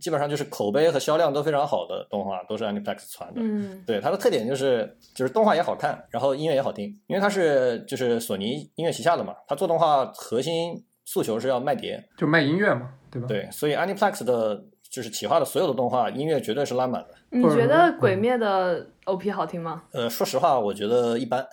[0.00, 3.40] 基本上就是口碑和销量都非常好的动画，都是 Aniplex 传的。
[3.40, 17.14] 嗯对它的特点就是就是动画也好看，然后音乐也好听，因为它是就是索尼音乐旗下的嘛，它做动画核心诉求是要卖碟，就卖音乐嘛，对吧？，对，所以 Aniplex 的就是企划的所有的动画音乐绝对是拉满的。
[17.30, 19.82] 你觉得《鬼灭》的 OP 好听吗？
[19.92, 21.46] 呃，说实话，我觉得一般。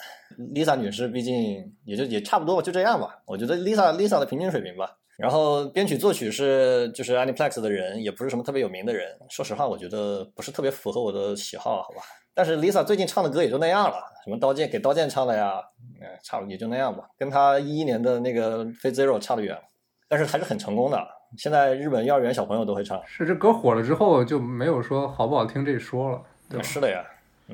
[0.53, 3.19] Lisa 女士毕竟也就也差不多吧，就这样吧。
[3.25, 4.97] 我觉得 Lisa Lisa 的平均水平吧。
[5.17, 9.07] 然后编曲作曲是就是 Aniplex 的人，也不是什么特别有名的人。
[9.29, 12.01] 说实话，我觉得不是特别符合我的喜好，好吧。
[12.33, 13.95] 但是 Lisa 最近唱的歌也就那样了，
[14.25, 15.61] 什么刀剑给刀剑唱的呀，
[16.01, 19.61] 嗯，差不也就那样吧，跟他一一年的那个 Fate Zero 差得远了。
[20.09, 20.97] 但是还是很成功的，
[21.37, 23.01] 现在日本幼儿园小朋友都会唱。
[23.05, 26.63] 是这歌火了之后就没有说好不好听这一说了，对吧？
[26.63, 27.03] 是的呀，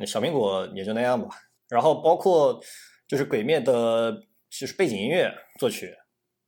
[0.05, 1.29] 小苹果也就那样吧。
[1.69, 2.59] 然后包括
[3.07, 4.11] 就是《鬼灭》的，
[4.49, 5.95] 就是背景音乐作曲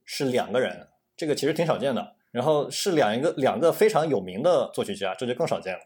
[0.06, 2.16] 是两个人，这个其实挺少见的。
[2.32, 5.80] 然后是两一个两个非常有名的作曲家，这就更少见了。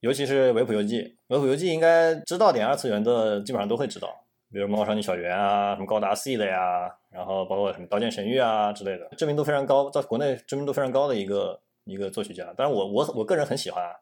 [0.00, 4.08] 尤其是维普游记，维普游记应该知道点二次元的，基本上都会知道，
[4.52, 12.44] 比如《魔法少女小圆》啊，什么高达 C 的呀，然后包括什么《刀剑神域》啊之类的，知名度非常高，在国内知名度非常高的一个一个作曲家。
[12.56, 13.92] 当然我我我个人很喜欢啊。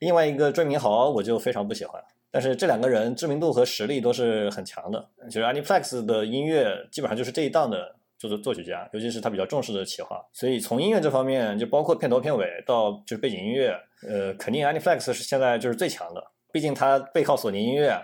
[0.00, 5.06] 另外一个追明豪我就非常不喜欢，但是这两个人知名度和实力都是很强的。
[5.30, 18.02] 就是 Aniplex 的音乐基本上就是这一档的作作曲家，尤其是他比较重视的企划，所以从音乐这方面，就包括片头片尾到就是背景音乐，呃，肯定 Aniplex 是现在就是最强的，毕竟他背靠索尼音乐，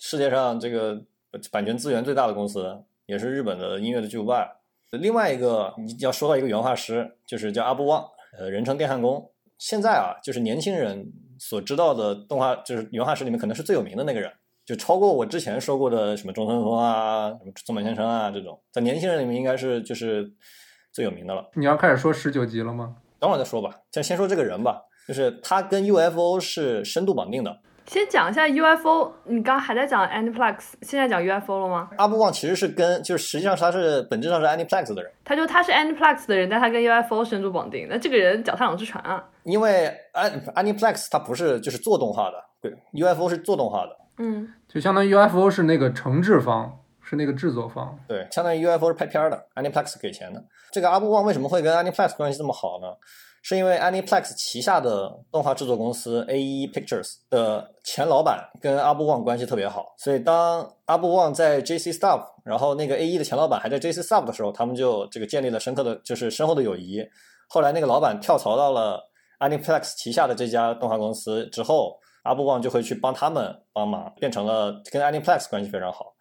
[0.00, 1.00] 世界上这个
[1.50, 4.48] 版权资源最大的公司，也是日本的音乐的巨无霸。
[4.92, 8.04] 另外一个你要说到一个原画师，就是叫阿部旺，
[8.38, 9.30] 呃，人称电焊工。
[9.58, 14.30] 现在啊，就是年轻人所知道的动画，就是原画师里面可能是最有名的那个人，
[14.64, 20.30] 就超过我之前说过的什么中村峰啊、什么松本先生啊这种，在年轻人里面应该是就是
[20.92, 21.50] 最有名的了。
[21.54, 22.96] 你要开始说十九集了吗？
[23.18, 27.60] 等会儿再说吧，先先说这个人吧，就是他跟 UFO 是深度绑定的。
[27.86, 31.88] 先讲一下 UFO，你刚刚还在讲 Aniplex，现在讲 UFO 了吗？
[31.96, 39.24] 阿部旺其实是跟，就是实际上他是本质上是 Aniplex 的人，他就他是 Aniplex 的人，但他跟 UFO 深度绑定，那这个人脚踏两只船啊。
[39.44, 47.96] 因为 An Aniplex 它不是就是做动画的，对，UFO 是做动画的，嗯，就相当于 UFO 是那个承制方，是那个制作方。
[48.08, 50.42] 对，相当于 UFO 是拍片儿的，Aniplex 给钱的。
[50.72, 52.88] 这个阿部旺为什么会跟 Aniplex 关系这么好呢？
[53.48, 67.00] 是因为 Aniplex 旗下的动画制作公司 AE Pictures 的前老板跟阿部旺关系特别好，所以当阿部旺在 JC Staff，然后那个 AE 的前老板还在 JC Staff 的时候，他们就这个建立了深刻的就是深厚的友谊。
[67.48, 69.00] 后来那个老板跳槽到了
[69.38, 76.15] Aniplex 旗下的这家动画公司之后，阿部旺就会去帮他们帮忙，变成了跟 Aniplex 关系非常好。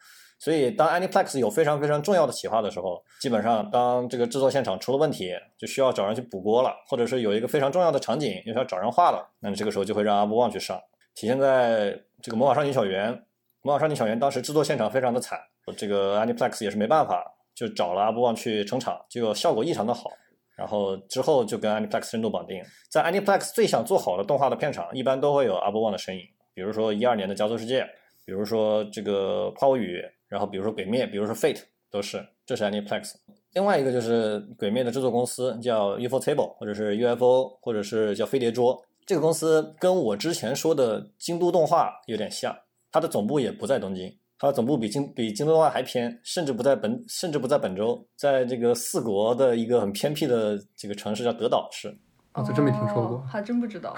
[0.46, 10.80] 所以，当 Aniplex 有非常非常重要的企划的时候，基本上当这个制作现场出了问题，就需要找人去补锅了，或者是有一个非常重要的场景又要找人画了，那你这个时候就会让阿部旺去上。
[11.16, 13.12] 体现在这个《魔法少女小圆》，
[13.64, 15.40] 《魔法少女小圆》当时制作现场非常的惨，
[15.76, 20.12] 这个 Aniplex 也是没办法，就找了阿部旺去撑场，结果效果异常的好。
[20.56, 26.22] 然后之后就跟 Aniplex 深度绑定，在 Aniplex 最想做好的动画的片场，一般都会有阿部旺的身影，
[26.54, 27.82] 比如说一二年的《加速世界》，
[28.28, 30.02] 比如说这个《花物语》。
[30.28, 31.60] 然后比如说《鬼灭》，比如说《Fate》，
[31.90, 33.14] 都是，这是 Aniplex。
[33.54, 38.84] 另外一个就是《鬼灭》的制作公司叫 UFO Table，或者是 UFO，或者是叫飞碟桌。
[39.06, 42.56] 这个公司跟我之前说的京都动画有点像，
[42.92, 51.96] 它的总部也不在东京，它的总部比京比京都动画还偏，甚至不在本，甚至不在本州，在这个四国的一个很偏僻的这个城市叫德岛市。
[52.32, 53.22] 啊，这真没听说过。
[53.22, 53.96] 还真不知道。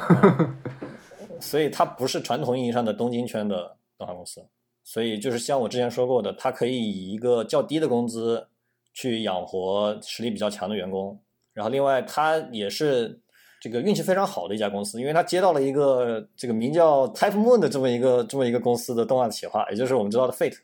[1.39, 4.45] 所以它不是传统意义上的东京圈的动画公司。
[4.89, 8.47] 所以就是像我之前说过的，它可以以一个较低的工资
[8.93, 11.19] 去养活实力比较强的员工。
[11.51, 13.19] 然后另外，它也是
[13.59, 20.59] 这个运气非常好的一家公司，因为它接到了一个这个名叫 Type Moon 的这么一个这么一个公司的动画企划，也就是我们知道的 Fate。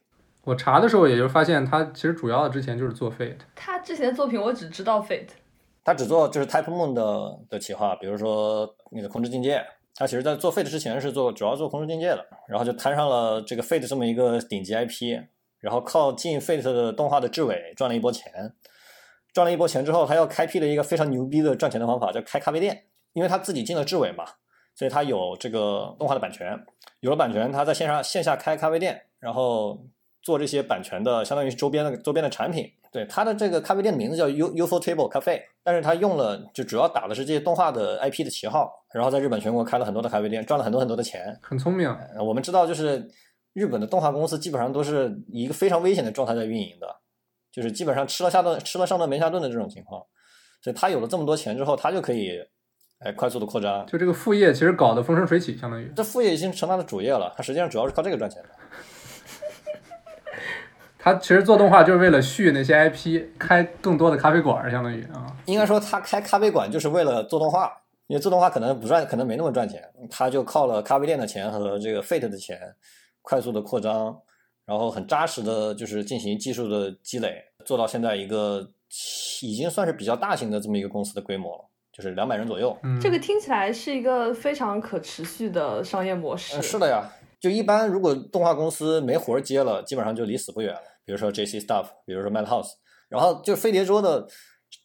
[0.45, 3.39] 我查的时候，也就发现他其实主要的之前就是做 Fate。
[3.55, 5.31] 他之前的作品我只知道 Fate。
[5.83, 9.62] 他只做就是 Type Moon 的的企划，比如说那个空之境界。
[9.95, 15.21] 他其实，在做 Fate 之前是做主要做空之境界的，然后就摊上了这个 Fate 这么一个顶级 IP，
[15.60, 18.53] 然后靠进 Fate 的动画的制尾赚了一波钱，
[19.34, 22.86] 赚了一波钱之后，他又开辟了一个非常牛逼的赚钱的方法，叫开咖啡店。
[23.13, 24.25] 因为他自己进了制尾嘛，
[24.73, 26.60] 所以他有这个动画的版权，
[27.01, 29.86] 有了版权，他在线上线下开咖啡店，然后
[30.23, 32.71] 做这些版权的，相当于周边的周边的产品。
[32.93, 41.38] 对他的这个咖啡店的名字叫 U UFO Table Cafe，，但是他用了就主要打的是这些动画的 IP 的旗号，然后在日本全国开了很多的咖啡店，赚了很多很多的钱。
[41.41, 41.89] 很聪明。
[42.15, 43.10] 呃我们知道，就是
[43.53, 46.88] 日本的动画公司基本上都是以一个非常危险的状态在运营的，
[47.51, 50.01] 就是基本上吃了下顿吃了上顿没下顿的这种情况。
[50.62, 52.39] 所以他有了这么多钱之后，他就可以
[52.99, 53.86] 哎快速的扩张。
[53.88, 58.49] 就这个副业其实搞得风生水起，相当于这副业已经成他的主业了，他实际上主要是靠这个赚钱的。
[61.04, 65.28] 他其实做动画就是为了续那些 IP，开更多的咖啡馆，相当于啊。
[65.48, 67.70] 应该说他开咖啡馆就是为了做动画，
[68.08, 72.58] 因为做动画可能不赚，可能没那么赚钱，他就靠了咖啡店的钱和这个 Fate 的钱，
[73.22, 74.18] 快速的扩张，
[74.66, 78.66] 然后很扎实的就是进行技术的积累，做到现在一个
[79.42, 82.78] 已经算是比较大型的这么一个公司的规模了，就是两百人左右。
[82.84, 86.56] 嗯，这个听起来是一个非常可持续的商业模式。
[86.58, 87.12] 嗯，是的呀，
[87.42, 90.82] 就一般如果动画公司没活儿接了，基本上就离死不远了。
[91.06, 92.72] 比如说 JC Stuff，比如说 Madhouse，
[93.10, 94.28] 然后就飞碟桌的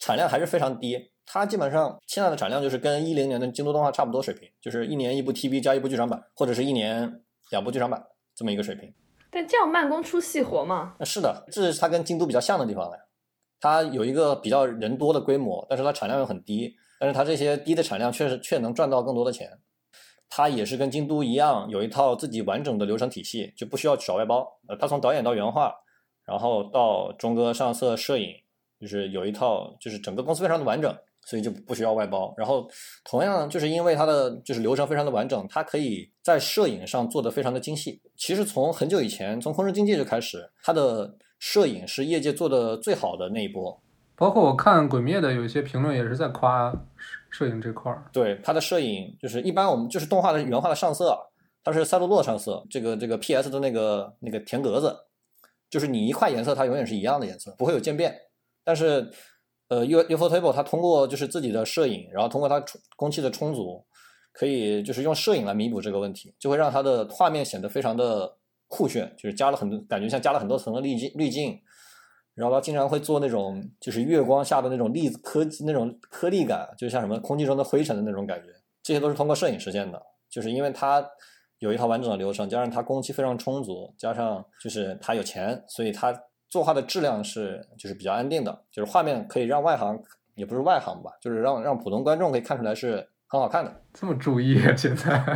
[0.01, 8.93] 产量还是非常低，它基本上现在的产量就是跟一零年的京都动画差不多水平，就是一年一部 TV 加一部剧场版，或者是一年两部剧场版这么一个水平。
[9.31, 13.03] 但这样慢工出细活嘛，那是的，这是它跟京都比较像的地方了呀。
[13.61, 19.59] 它有一个比较人多的规模，但是它产量又很低，但是它这些低的产量确实却能赚到更多的钱。
[20.31, 24.47] 它也是跟京都一样，有一套自己完整的流程体系，就不需要找外包。
[24.69, 25.75] 呃，它从导演到原画，
[26.29, 28.29] 然后到中哥上色摄影，
[28.79, 32.35] 就是有一套，就是整个公司非常的完整，所以就不需要外包。
[32.37, 32.69] 然后
[33.05, 38.01] 同样就是因为它的就是流程非常的完整，它可以在摄影上做的非常的精细。
[38.17, 43.81] 其实从很久以前，从《空之境界》就开始，它的摄影是业界做的最好的那一波。
[44.15, 46.73] 包括我看《鬼灭》的有一些评论也是在夸
[47.31, 48.05] 摄摄影这块儿。
[48.13, 51.19] 对它的摄影，就是一般我们就是动画的原画的上色啊，
[51.63, 54.97] 它是赛璐珞上色，这个这个 PS 的那个那个田格子，
[55.71, 58.15] 就是你一块颜色它永远是一样的颜色，不会有渐变。
[58.65, 59.11] 但是
[59.69, 63.85] 呃 U Ufotable 它通过就是自己的摄影，然后通过它充工期的充足，
[64.33, 71.61] 可以就是用摄影来弥补这个问题，就会让它的画面显得非常的酷炫，就是加了很多感觉像加了很多层的滤镜滤镜。
[72.35, 78.49] 然后它经常会做那种就是月光下的那种粒子颗那种颗粒感，就像什么空气中的灰尘的那种感觉，
[78.81, 80.01] 这些都是通过摄影实现的。
[80.31, 81.05] 就是因为它
[81.59, 86.13] 有一套完整的流程，加上他工期非常充足，加上就是他有钱，所以他
[86.49, 90.01] 作画的质量是就是比较安定的，就是画面可以让外行
[90.35, 93.83] 也不是外行吧，就是让让普通观众可以看出来是很好看的。
[93.93, 95.23] 这么注意啊，现在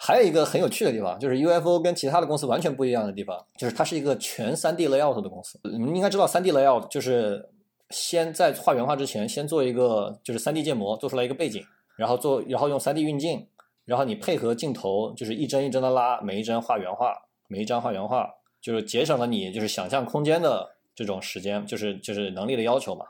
[0.00, 5.60] 还有一个很有趣的地方，就是 UFO 跟其他的公司完全不一样的地方，就是它是一个全 3D layout 的公司。
[5.64, 7.50] 你们应该知道 3D layout 就是
[7.90, 11.62] 先在画原画之前，先做一个就是 3D 建模，做出来一个背景，
[11.96, 13.46] 然后做，然后用 3D 运镜，
[13.88, 17.14] 然后你配合镜头，就是一帧一帧的拉，每一帧画原画，
[17.48, 18.28] 每一张画原画，
[18.60, 23.06] 就是节省了你就是想象空间的这种时间，就是就是能力的要求嘛。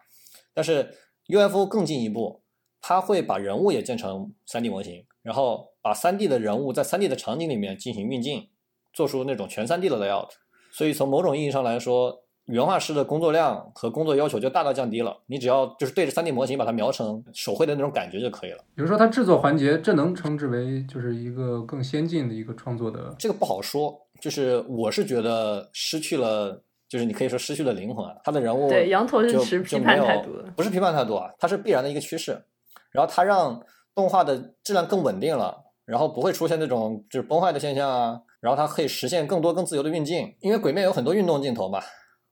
[0.54, 0.94] 但是
[1.26, 2.42] UFO 更进一步，
[2.80, 8.48] 它会把人物也建成 3D 模型，然后把 3D 的人物在 3D 的场景里面进行运镜，
[8.92, 10.30] 做出那种全 3D 的 layout。
[10.70, 15.16] 所以从某种意义上来说，原画师的工作量和工作要求就大大降低了。
[15.26, 18.58] 你只要就是对着 3D 模型把它描成手绘的那种感觉就可以了。
[18.74, 23.14] 比如说它制作环节，这能称之为就是一个更先进的一个创作的。
[23.18, 28.16] 这个不好说，就是我是觉得失去了，就是你可以说失去了灵魂啊。
[28.24, 32.42] 他的人物对羊驼是就持批判态度的不是批判态度啊，它是必然的一个趋势。
[32.90, 33.62] 然后它让
[33.94, 38.22] 动画的质量更稳定了，然后不会出现那种就是崩坏的现象啊。
[38.40, 41.80] 然后它可以实现更多更自由的运镜，因为鬼面有很多运动镜头嘛，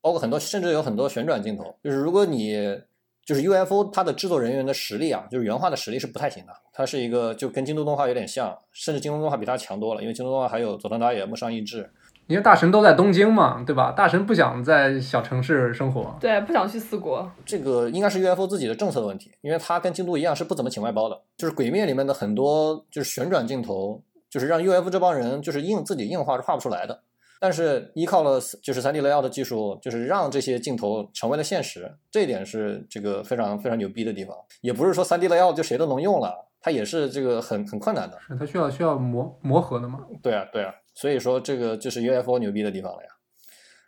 [0.07, 1.75] 包括很多甚至有很多旋转镜头。
[1.83, 2.81] 就是如果你
[3.25, 6.53] 就是 UFO 它的制作人员的实力啊，就是原画的实力是不太行的。
[6.73, 11.91] 它是一个就跟京都动画有点像，甚至京都动画比它强多了，因为京都动画还有佐藤达也、木上义志。
[12.29, 13.93] 因为大神都在东京嘛，对吧？
[13.97, 16.17] 大神不想在小城市生活。
[16.21, 17.29] 对，不想去四国。
[17.45, 21.21] 这个应该是 UFO 自己的政策的问题，因为它跟京都一样是不怎么请外包的。
[21.37, 27.01] 就是《鬼灭》里面的很多就是旋转镜头，就是让 UFO 这帮人就是硬自己硬画是画不出来的。
[27.39, 34.37] 但是依靠了就是 3D layout 的技术，就是让这些镜头成为了现实，这一点是这个非常非常牛逼的地方。
[34.63, 38.19] 也不是说 3D layout 就谁都能用了，它也是这个很很困难的。
[38.21, 40.01] 是它需要需要磨磨合的嘛？
[40.23, 43.11] 对啊，对啊，所以说这个就是 UFO 牛逼的地方了呀。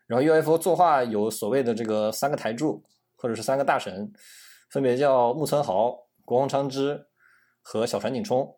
[0.06, 2.82] 然后 UFO 作画有所谓的这个三个台柱，
[3.16, 4.12] 或者是三个大神，
[4.70, 7.06] 分别叫木村豪、国王昌之
[7.62, 8.57] 和小船井冲。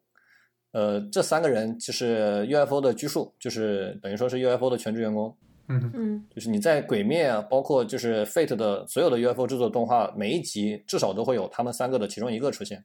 [0.72, 5.37] 呃，这三个人就是 UFO 的拘束，就是等于说是 UFO 的全职员工。
[5.68, 12.85] 嗯，嗯，就是你在《鬼灭》啊，包括就是 Fate 的所有的 UFO 制作动画，每一集至少都会有他们三个的其中一个出现，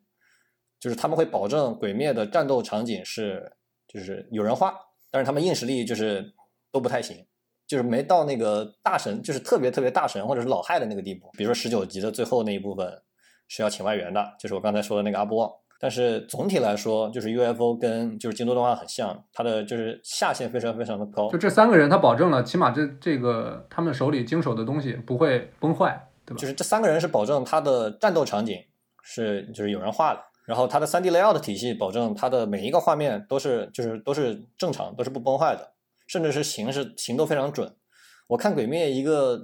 [0.80, 3.52] 就是他们会保证《鬼灭》的战斗场景是
[3.88, 4.76] 就是有人画，
[5.10, 6.32] 但是他们硬实力就是
[6.72, 7.26] 都不太行，
[7.66, 11.32] 就是没到那个大神，就是特别特别大神或者是老害的那个地步。
[11.38, 13.02] 比如说十九集的最后那一部分
[13.48, 21.38] 是要请外援的，就是我刚才说的那个阿波，但是总体来说，就是 UFO 跟就是京都动画很像，它的就是下限非常非常的高就。
[21.38, 26.40] 这三个人，他保证了起码这这个他们手里经手的东西不会崩坏，对吧？
[26.40, 28.58] 就是这三个人是保证他的战斗场景
[29.04, 35.74] 是就是有人画的，然后他的 3D layout 体系保证他的每一个画面都是就是都是正常，都是不崩坏的，
[36.08, 37.76] 甚至是形是形都非常准。
[38.28, 39.40] 我看鬼灭一个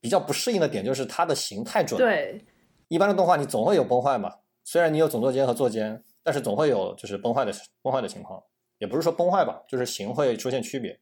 [0.00, 2.44] 比较不适应的点就是它的形太准了，对，
[2.88, 4.34] 一般的动画你总会有崩坏嘛，
[4.70, 7.50] 虽然你有总座间和座间，但是总会有就是崩坏的
[7.80, 8.38] 崩坏的情况，
[8.76, 11.00] 也不是说崩坏吧，就是形会出现区别。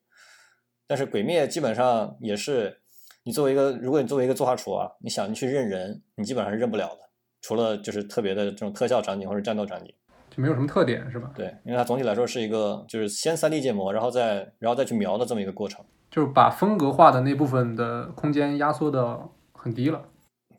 [0.86, 2.80] 但是鬼灭基本上也是，
[3.24, 7.00] 你作为一个如果你作为一个作画厨啊，你想去认人，你基本上是认不了的，
[7.42, 9.92] 除了就是特别的这种特效场景或者战斗场景。
[10.30, 11.28] 就没有什么特点，是吧？
[11.34, 15.84] 对，因为它总体来说是一个就是先 3D 建模，然后再然后再去描的这么一个过程。
[16.08, 20.00] 就是把风格化的那部分的空间压缩的很低了，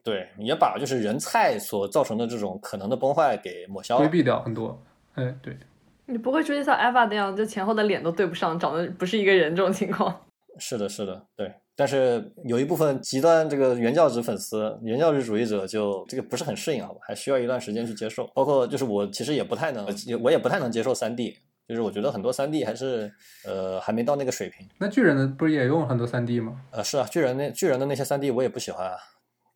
[0.08, 4.08] 对，也把就是人菜所造成的这种可能的崩坏给抹消了。
[4.08, 4.82] 规避掉很多。
[5.16, 5.58] 哎，对，
[6.06, 10.22] 你不会出现像 Eva 那样，就前后的脸都对不上，长得不是一个人这种情况。
[10.60, 11.54] 是的，是的，对。
[11.76, 18.26] 但是有一部分极端这个原教旨粉丝、原教旨主义者就这个不是很适应，好吧，还需要一段时间去接受。
[18.34, 19.86] 包括就是我其实也不太能，
[20.24, 21.38] 我也不太能接受三 D，
[21.68, 23.12] 就是我觉得很多三 D 还是
[23.46, 24.66] 呃还没到那个水平。
[24.80, 26.62] 那巨人的不是也用很多三 D 吗？
[26.72, 28.96] 呃，是啊，巨人那巨人的那些三 D 我也不喜欢啊。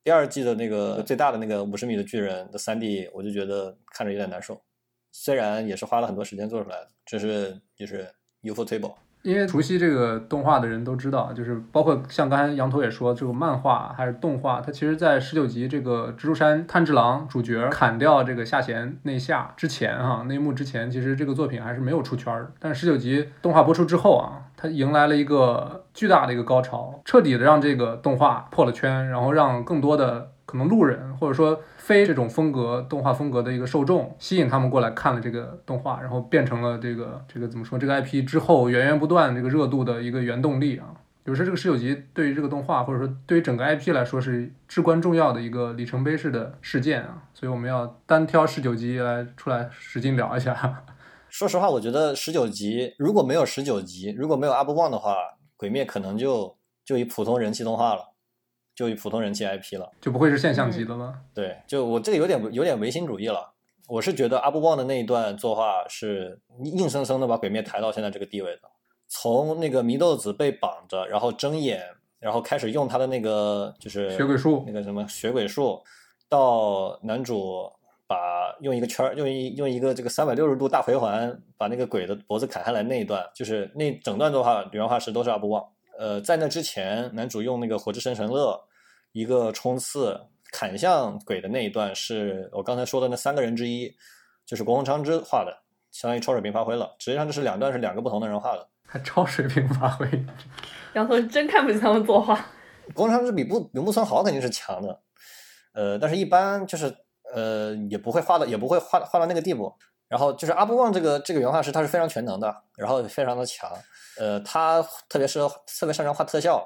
[0.04, 4.62] 第二季的那个最大的那个五十米的巨人的三 D，我就觉得看着有点难受。
[5.12, 8.10] 虽然也是花了很多时间做出来的，这是就是
[8.41, 8.95] Ufotable。
[9.24, 22.51] 因为熟悉这个动画的人都知道，就是包括像刚才羊头也说，这个漫画还是动画，它其实在十九集这个蜘蛛山炭治郎主角砍掉这个下弦内下之前哈、那一幕之前，其实这个作品还是没有出圈儿。
[22.59, 40.88] 但十九集动画播出之后啊，它迎来了一个巨大的一个高潮，彻底的让这个动画破了圈，然后让更多的可能路人或者说非这种风格动画风格的一个受众吸引他们过来看了这个动画，然后变成了这个这个怎么说这个 IP 之后源源不断这个热度的一个原动力啊。
[41.24, 50.84] 比如说这个十九集对于这个动画或者说对于整个 IP 来说是至关重要的一个里程碑式的事件啊，所以我们要单挑十九集来出来使劲聊一下。
[51.30, 55.15] 说实话，我觉得十九集如果没有十九集，如果没有 Up One 的话，
[55.55, 58.11] 鬼灭可能就就以普通人气动画了，
[58.82, 59.88] 就以普通人气 IP 了。
[60.01, 61.13] 就不会是现象级的了。
[61.36, 63.53] 对，就我这个有点有点唯心主义了。
[63.88, 68.61] 我是觉得 Up One 的那一段作画是硬生生的把鬼灭抬到现在这个地位的。
[69.07, 71.84] 从那个祢豆子被绑着，然后睁眼，
[72.17, 75.79] 然后开始用他的那个就是血鬼术那个什么血鬼术，
[76.27, 77.71] 到男主
[78.07, 85.67] 把用一个圈儿用一用一个这个三百六十度大回环把那个鬼的脖子砍下来那一段，就是那整段作画原画师都是 Up One。
[85.99, 88.59] 呃，在那之前，男主用那个火之神神乐
[89.12, 93.95] 一个冲刺砍向鬼的那一段，是我刚才说的那三个人之一，
[94.45, 96.95] 就是国红昌之画的，相当于超水平发挥了。
[96.99, 98.68] 实际上这是两段是两个不同的人画的。
[98.86, 100.05] 还超水平发挥，
[100.95, 102.36] 杨头是真看不起他们作画。
[102.93, 104.99] 国红昌之比不比木村豪肯定是强的，
[105.72, 106.93] 呃，但是一般就是
[107.34, 109.74] 呃也不会画的也不会画画到那个地步。
[110.09, 113.72] 然后就是阿布旺这个这个原画师，他是非常全能的，然后非常的强。
[114.20, 115.47] 呃，他特别适合
[115.80, 116.62] 特别擅长画特效，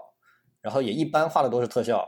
[0.62, 2.04] 然后也一般画的都是特效。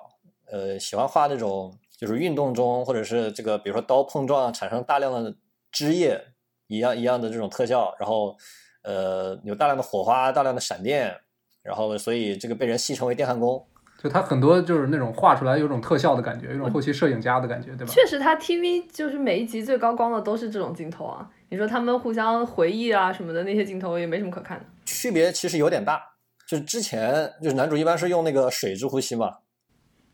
[0.52, 5.36] 呃，喜欢画那种就是运动中或者是这个比如说刀碰撞产生大量的
[5.72, 6.20] 汁液
[6.68, 8.36] 一样一样的这种特效，然后
[8.84, 11.16] 呃有大量的火花、大量的闪电，
[11.64, 13.66] 然后所以这个被人戏称为电焊工。
[14.02, 17.92] 就他很多就是那种画出来有种特效的感觉，有种后期摄影家的感觉，对吧？
[17.92, 21.28] 确实，他 TV 就是每一集最高光的都是这种镜头啊。
[21.50, 24.66] 你说他们互相回忆啊什么的那些镜头也没什么可看的。
[24.86, 26.00] 区别其实有点大，
[26.48, 29.38] 就是之前就是男主一般是用那个水之呼吸嘛，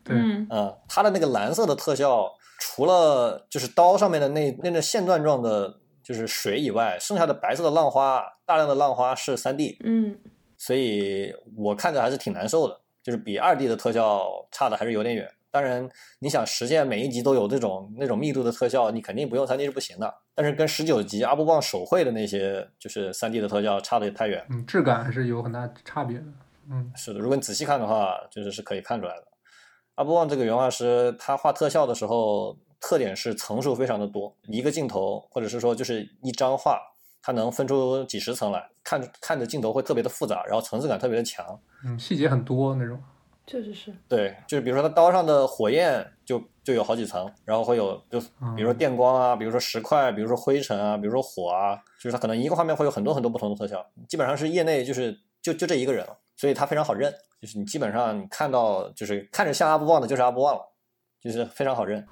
[0.04, 10.18] 对，嗯，嗯，它的那个蓝色的特效，除了就是刀上面的那那个线段状的，就是水以外，剩下的白色的浪花，大量的浪花是三 D，嗯，
[10.58, 15.30] 所以我看着还是挺难受的，就是比二 D 的特效差的还是有点远。
[15.50, 15.88] 当然，
[16.18, 20.12] 你想实现每一集都有这种那种密度的特效，你肯定不用三 D 是不行的。
[20.34, 24.44] 但是跟十九集阿布旺手绘的那些就是三 D 的特效差的也太远。
[24.50, 26.24] 嗯，质感还是有很大差别的。
[26.72, 29.28] 嗯，是的，如果你仔细看的话，就是是可以看出来的。
[29.96, 36.80] 阿布旺这个原画师，他画特效的时候，特点是层数非常的多，一个镜头或者是说就是一张画，
[37.22, 41.60] 它能分出几十层来，看着看着镜头会特别的复杂，然后层次感特别的强。
[41.86, 43.00] 嗯，细节很多那种。
[43.46, 43.94] 确实是。
[44.08, 48.20] 对，就是比如说他刀上的火焰就就有好几层，然后会有就
[48.56, 57.10] 比如说电光啊，比如说石块，比如说灰尘啊，比如说火啊，就是他可能一个画面会有很多很多不同的特效，基本上是业内就是就就这一个人了，所以他非常好认，
[57.42, 60.62] 就是你基本上你看到就是看着像阿布旺的就是阿布旺了，
[61.22, 62.06] 就是非常好认。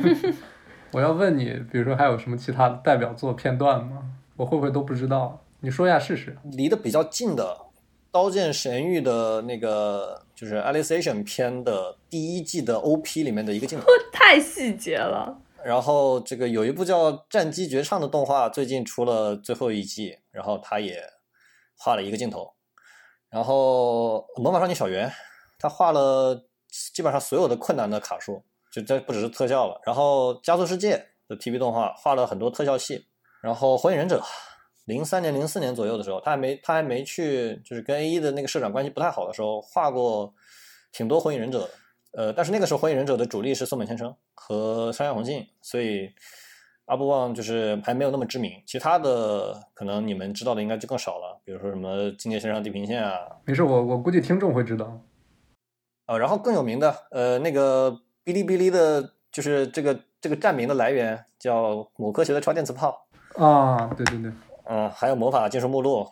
[0.92, 4.02] 我要问你，比如说还有什么其他的代表作片段吗？
[4.36, 5.42] 我会不会都不知道？
[5.60, 6.36] 你说一下试试。
[6.52, 7.44] 离得比较近的
[8.12, 13.86] 《刀剑神域》的那个就是 Alicization 篇的第一季的 OP 里面的一个镜头。
[14.12, 15.34] 太细节了。
[15.64, 21.02] 然后这个有一部叫《战机绝唱》的动画，最近出了最后一季，然后他也
[21.78, 22.52] 画了一个镜头。
[23.30, 25.08] 然后《魔法少女小圆》，
[25.58, 26.48] 他画了
[26.94, 29.80] 基本上所有的困难的卡数，就这不只是特效了。
[29.84, 30.96] 然后《加速世界》
[31.28, 33.06] 的 TV 动画画了很多特效戏。
[33.42, 34.20] 然后《火影忍者》，
[34.86, 38.18] 零三年、零四年左右的时候，他还没他还没去，就是跟 A.E.
[38.18, 40.34] 的那个社长关系不太好的时候，画过
[40.90, 41.70] 挺多火影忍者的。
[42.12, 46.10] 呃，但是那个时候火影忍者的主力是松本千春和山下弘信，所以
[46.86, 48.52] 阿布旺就是还没有那么知名。
[48.66, 55.00] 其他的可能你们知道的应该就更少了，比如说什么境界线上地平线啊，没事，我我估计听众会知道。
[56.06, 57.90] 呃，然后更有名的，呃，那个
[58.24, 63.06] 哔哩哔哩的，就是这个这个站名的来源叫某科学的超电磁炮。
[63.34, 64.32] 啊，对对对，
[64.64, 66.06] 嗯，还有魔法剑术目录，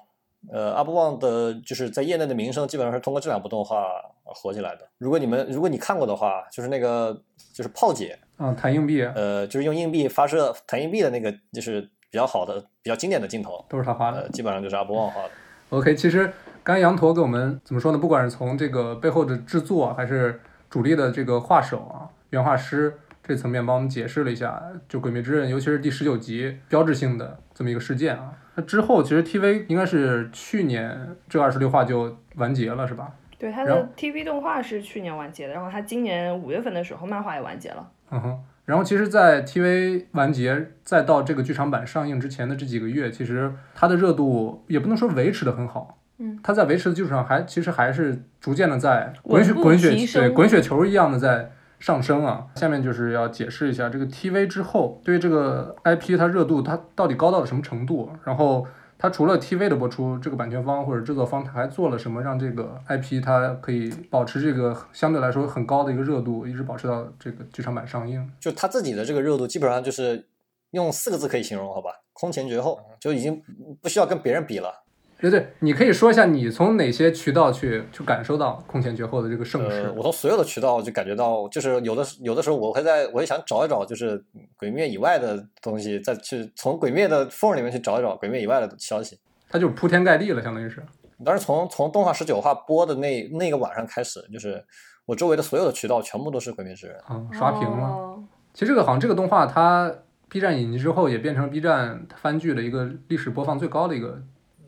[0.53, 3.85] 呃，阿布旺的就是在业内的名声基本上是通过这两部动画
[4.25, 4.87] 火起来的。
[4.99, 7.23] 如果你们如果你看过的话，就是那个
[7.53, 14.29] 就是炮姐，啊，弹硬币呃，就是用硬币发射弹硬币的那个，就是比较好的、比较经典的镜头，都是他画的呃，。
[14.29, 15.31] 基本上就是阿布旺画的。
[15.71, 16.33] OK，其实
[16.63, 17.99] 刚才羊驼给我们怎么说呢？
[17.99, 28.33] 不管是从这个背后的制作，还是主力的这个画手啊、原画师这层面，帮我们解释了一下，就《鬼灭之刃》，尤其是第十九集标志性的这么一个事件啊。
[28.57, 33.13] 那之后，其实 TV 应该是去年这二十六话就完结了，是吧？
[33.39, 37.91] 对，它的 TV 动画是去年完结的，然后它今年五月份的时候漫画也完结了。
[38.11, 38.39] 嗯哼。
[38.65, 45.99] 然后其实，在 TV 完结再到这个剧场版上映之前的这几个月，其实它的热度也不能说维持的很好。
[46.17, 51.51] 嗯，它在维持的基础上还其实还是逐渐的在滚雪滚雪对滚雪球一样的在
[51.85, 52.47] 上升啊。
[52.57, 58.67] 下面就是要解释一下这个 TV 之后对于这个 IP 它热度它到底高到了什么程度，然后
[58.97, 68.27] 它除了 TV 的播出，这个版权方或者制作方它还做了什么让这个 IP 它可以保持这个相对来说很高的一个热度，一直保持到这个剧场版上映。
[68.41, 70.27] 就他自己的这个热度，基本上就是
[70.71, 71.91] 用四个字可以形容，好吧？
[72.15, 73.43] 空前绝后，就已经
[73.83, 74.84] 不需要跟别人比了。
[75.31, 79.93] 对对，你可以说一下你从哪些渠道去去感受到空前绝后的这个盛世呃，？
[79.95, 84.23] 我从所有的渠道就感觉到，就是有的有的时候我会在，我也想找一找，就是
[84.57, 89.19] 鬼灭以外的东西，再去从鬼灭的缝里面去找一找鬼灭以外的消息。
[89.49, 90.85] 它就是铺天盖地了，相当于是。
[91.25, 94.63] 但是从从动画十九话播的那那个晚上开始，就是
[95.07, 96.97] 我周围的所有的渠道全部都是鬼灭之刃。
[97.07, 97.87] 啊，刷屏了。
[97.87, 99.93] 哦其实这个好像这个动画它
[100.29, 104.23] B 站引进之后，也变成 B 站番剧的一个历史播放最高的一个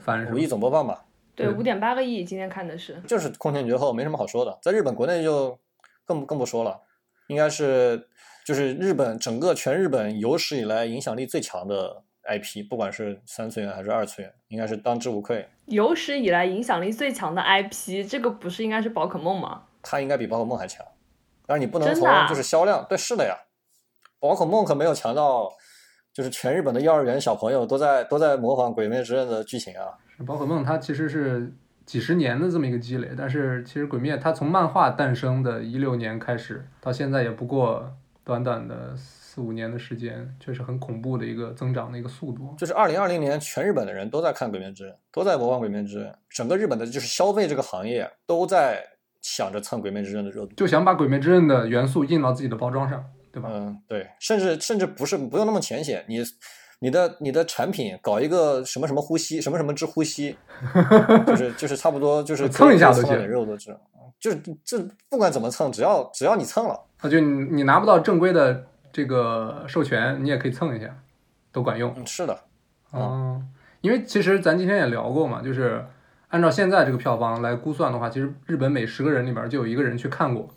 [0.07, 0.47] 番，是吧五亿？
[0.47, 1.05] 总播放吧，
[1.35, 3.03] 对，对五点八个亿，今天看的是。
[3.07, 4.57] 就是空前绝后，没什么好说的。
[4.63, 5.59] 在日本国内就
[6.05, 6.81] 更更不说了，
[7.27, 8.09] 应该是
[8.47, 15.49] 就是日本整个全日本有史以来影响力最强的 IP，不管是三次元还是二次元，应该是当之无愧。
[15.67, 19.65] 有史以来影响力最强的 IP，这个不是应该是宝可梦吗？
[19.83, 20.87] 它应该比宝可梦还强。
[21.49, 23.37] 但是你不能从就是销量，对，是的呀，
[24.19, 25.53] 宝可梦可没有强到，
[26.17, 29.93] 就是全日本的幼儿园小朋友都在都在模仿《鬼灭之刃》的剧情啊。
[30.25, 31.53] 宝可梦它其实是
[31.85, 37.95] 几十年的这么一个积累，但是其实鬼灭它从漫画诞生的一六年开始，到现在也不过
[38.25, 42.55] 短短的四五年的时间，确实很恐怖的一个增长的一个速度。
[42.57, 48.83] 就是二零二零年，全日本的人都在看《鬼灭之刃》，都在模仿《鬼灭之刃》，整个日本的就是消费这个行业都在
[49.21, 50.55] 想着蹭《鬼灭之刃》的热度。
[50.55, 53.05] 就想把鬼灭之刃的元素印到自己的包装上，
[53.37, 53.51] 对吧？
[53.53, 56.23] 嗯，对，甚至甚至不是不用那么浅显，你
[56.79, 60.35] 你的你的产品搞一个什么什么呼吸，什么什么之呼吸，
[61.27, 63.81] 就 是就是差不多就是蹭一下都可以蹭到行你肉的这种，
[64.19, 64.79] 就是这
[65.11, 70.97] 不管怎么蹭，只要只要你蹭了，啊，就你你拿不到正规的这个授权，你也可以蹭一下，
[71.53, 71.93] 都管用。
[71.95, 72.41] 嗯，是的，
[72.93, 73.43] 哦，
[73.83, 75.85] 因为其实咱今天也聊过嘛，就是
[76.29, 80.49] 按照现在这个票房来估算的话，其实日本每十个人里边就有一个人去看过，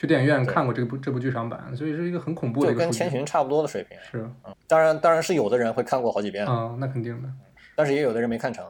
[0.00, 2.90] 去电影院看过这部这部剧场版，所以是一个很恐怖的就跟。
[2.90, 3.98] 千寻差不多的水平。
[4.10, 4.26] 是，
[4.66, 7.28] 当然当然是有的人会看过好几遍，嗯，那肯定的。
[7.76, 8.64] 但是也有的人没看成，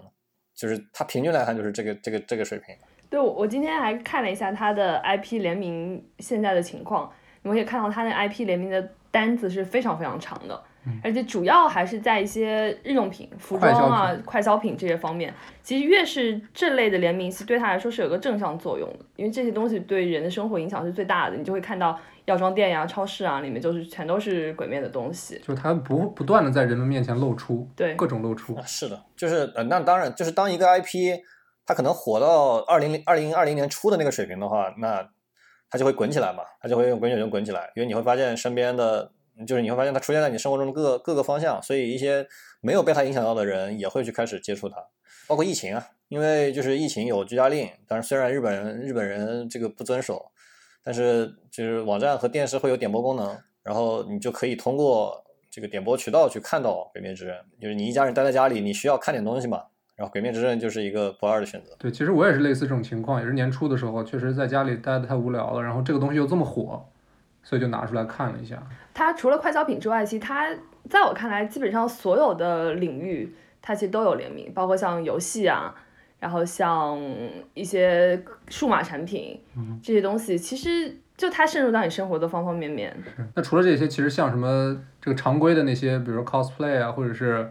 [0.57, 2.74] 就是他平均来看就是这个这个这个水平。
[3.09, 7.09] 对，我我今天还看了一下他的 IP 联名现在的情况，
[7.43, 10.61] 你们可以看到他那 IP 联名的单子是非常非常长的，
[11.03, 15.33] 而且主要还是在一些日用品、服装啊、快消品这些方面。
[15.62, 21.37] 其实越是这类的联名，其实对他来说是有个正向作用的，因为这些东西对人的生活影响是最大的。
[21.37, 25.39] 你就会看到药妆店呀、超市啊，里面就是全都是鬼面的东西。
[25.39, 31.20] 就是它不不断的在人们面前露出，对各种露出啊，，是的，就是呃，那当然，就是当一个 IP
[31.66, 35.07] 它可能火到二零二零二零年初的那个水平的话，那
[35.68, 39.12] 它就会滚起来嘛，它就会用滚雪球滚起来，因为你会发现身边的
[39.47, 42.26] 就是你会发现它出现在你生活中的各各个方向，所以一些
[42.61, 44.76] 没有被它影响到的人也会去开始接触它，
[45.26, 50.30] 包括疫情啊，因为就是疫情有居家令，但是虽然日本人日本人这个不遵守，
[50.82, 59.64] 但是就是网站和电视会有点播功能，然后你就可以通过这个点播渠道去看到《鬼灭之刃》，就是你一家人待在家里，你需要看点东西嘛，
[59.97, 61.74] 然后《鬼灭之刃》就是一个不二的选择。
[61.78, 66.88] 对，其实我也是类似这种情况，也是年初的时候，确实在家里待的太无聊了，然后这个东西又这么火，
[67.51, 68.62] 所以就拿出来看了一下。
[68.94, 70.46] 它除了快消品之外，其实它
[70.88, 75.74] 在我看来，基本上所有的领域它其实都有联名，包括像游戏啊，
[76.20, 76.96] 然后像
[77.55, 79.42] 一些数码产品
[79.82, 82.96] 这些东西，其实就它渗入到你生活的方方面面。
[83.34, 87.51] 那除了这些，其实像什么这个常规的那些，比如说 cosplay 啊，或者是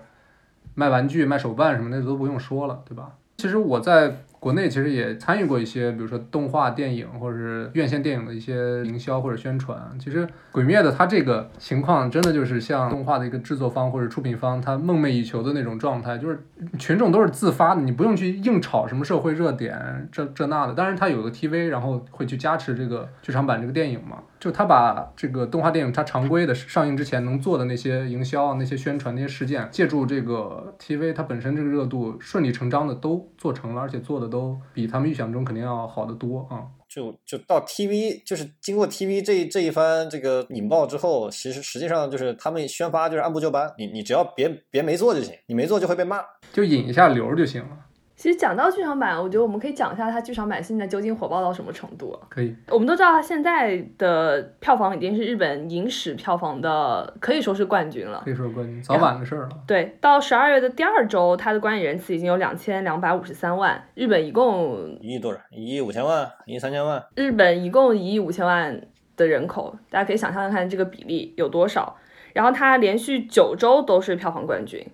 [0.76, 3.18] 卖玩具、卖手办什么的，都不用说了，对吧？
[3.36, 9.78] 其实我在国内其实也参与过一些，比如说动画电影或者是院线电影的一些营销或者宣传。
[10.00, 16.42] 其实《鬼灭》的它这个情况，真的就是像动画的一个制作方或者出品方他梦寐以求的那种状态，就是
[16.78, 20.74] 群众都是自发的，你不用去硬炒什么社会热点这这那的。
[20.74, 24.20] 当然，它有个 TV，然后会去加持这个剧场版这个电影嘛。
[24.40, 36.64] 就他把这个动画电影它常规的上映之前能做的那些营销、那些宣传、那些事件，借助这个 TV 它本身这个热度，顺理成章的都做成了，而且做的都比他们预想中肯定要好得多啊。
[36.88, 46.20] 就就到 TV，就是经过 TV 这这一番这个引爆之后，其实实际上就是他们宣发就是按部就班，你你只要别别没做就行，你没做就会被骂。
[46.52, 47.78] 就引一下流就行了。
[48.20, 52.14] 其实讲到剧场版，我觉得我们可以讲一下它剧场版现在究竟火爆到什么程度。
[52.28, 58.22] 可以，我们都知道它现在的票房已经是日本影史票房的可以说是冠军了。
[58.26, 59.50] 可以说冠军，早晚的事儿了。
[59.66, 65.40] 对，到十二月的第二周，它的观影人次已经有两千两百五十三万，日本一共一亿多少？
[65.52, 66.30] 一亿五千万？
[66.46, 67.02] 一亿三千万？
[67.16, 68.82] 日本一共一亿五千万
[69.16, 71.96] 的人口，大家可以想象看这个比例有多少。
[72.34, 74.86] 然后它连续九周都是票房冠军。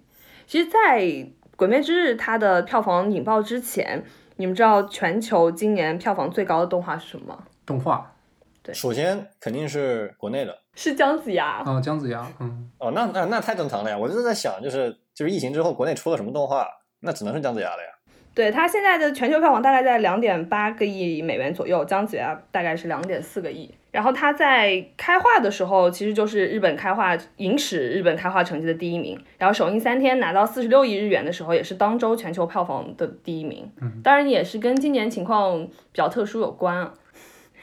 [0.45, 1.01] 其实，在
[1.55, 4.03] 《鬼灭之刃》它的票房引爆之前，
[4.35, 7.43] 你们知道全球今年票房最高的动画是什么吗？
[7.65, 8.13] 动画
[8.61, 11.63] 对首先肯定是国内的是姜子牙。
[11.63, 13.97] 啊，姜子牙，嗯，哦，那那那太正常了呀！
[13.97, 16.67] 我就是在想，就是就是疫情之后国内出了什么动画，
[16.99, 17.89] 那只能是姜子牙了呀。
[18.35, 23.73] 对它现在的全球票房大概在两点八个亿美元左右，姜子牙大概是两点四个亿。
[23.91, 29.17] 然后它在开画的时候，其实就是日本开画影史日本开画成绩的第一名。
[29.37, 33.71] 然后首映三天拿到四十六亿日元的时候，也是当周全球票房的第一名。
[34.03, 36.93] 当然也是跟今年情况比较特殊有关啊。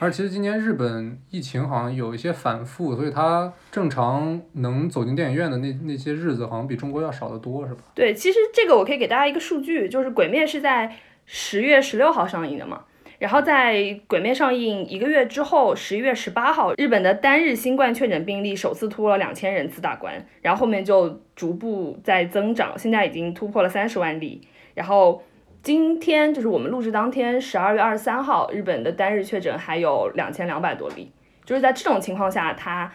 [0.02, 7.82] 而其实今年日本疫情好像有一些反复，所以它正常能走进电影院的那那些日子，好像比中国要少得多，是吧？
[7.94, 10.92] 对，其实这个我可以给大家一个数据，就是《鬼灭》是在
[11.24, 12.82] 十月十六号上映的嘛，
[13.20, 13.76] 然后在
[14.08, 24.40] 《鬼灭》上映一个月之后，十一月十八号，日本的单日新冠确诊病例首次突破了两千人次大关，然后后面就逐步在增长，现在已经突破了三十万例，
[24.74, 25.22] 然后。
[25.62, 31.12] 今天就是我们录制当天，十二月二十三号，日本的单日确诊还有两千两百多例。
[31.44, 32.90] 就是在这种情况下，它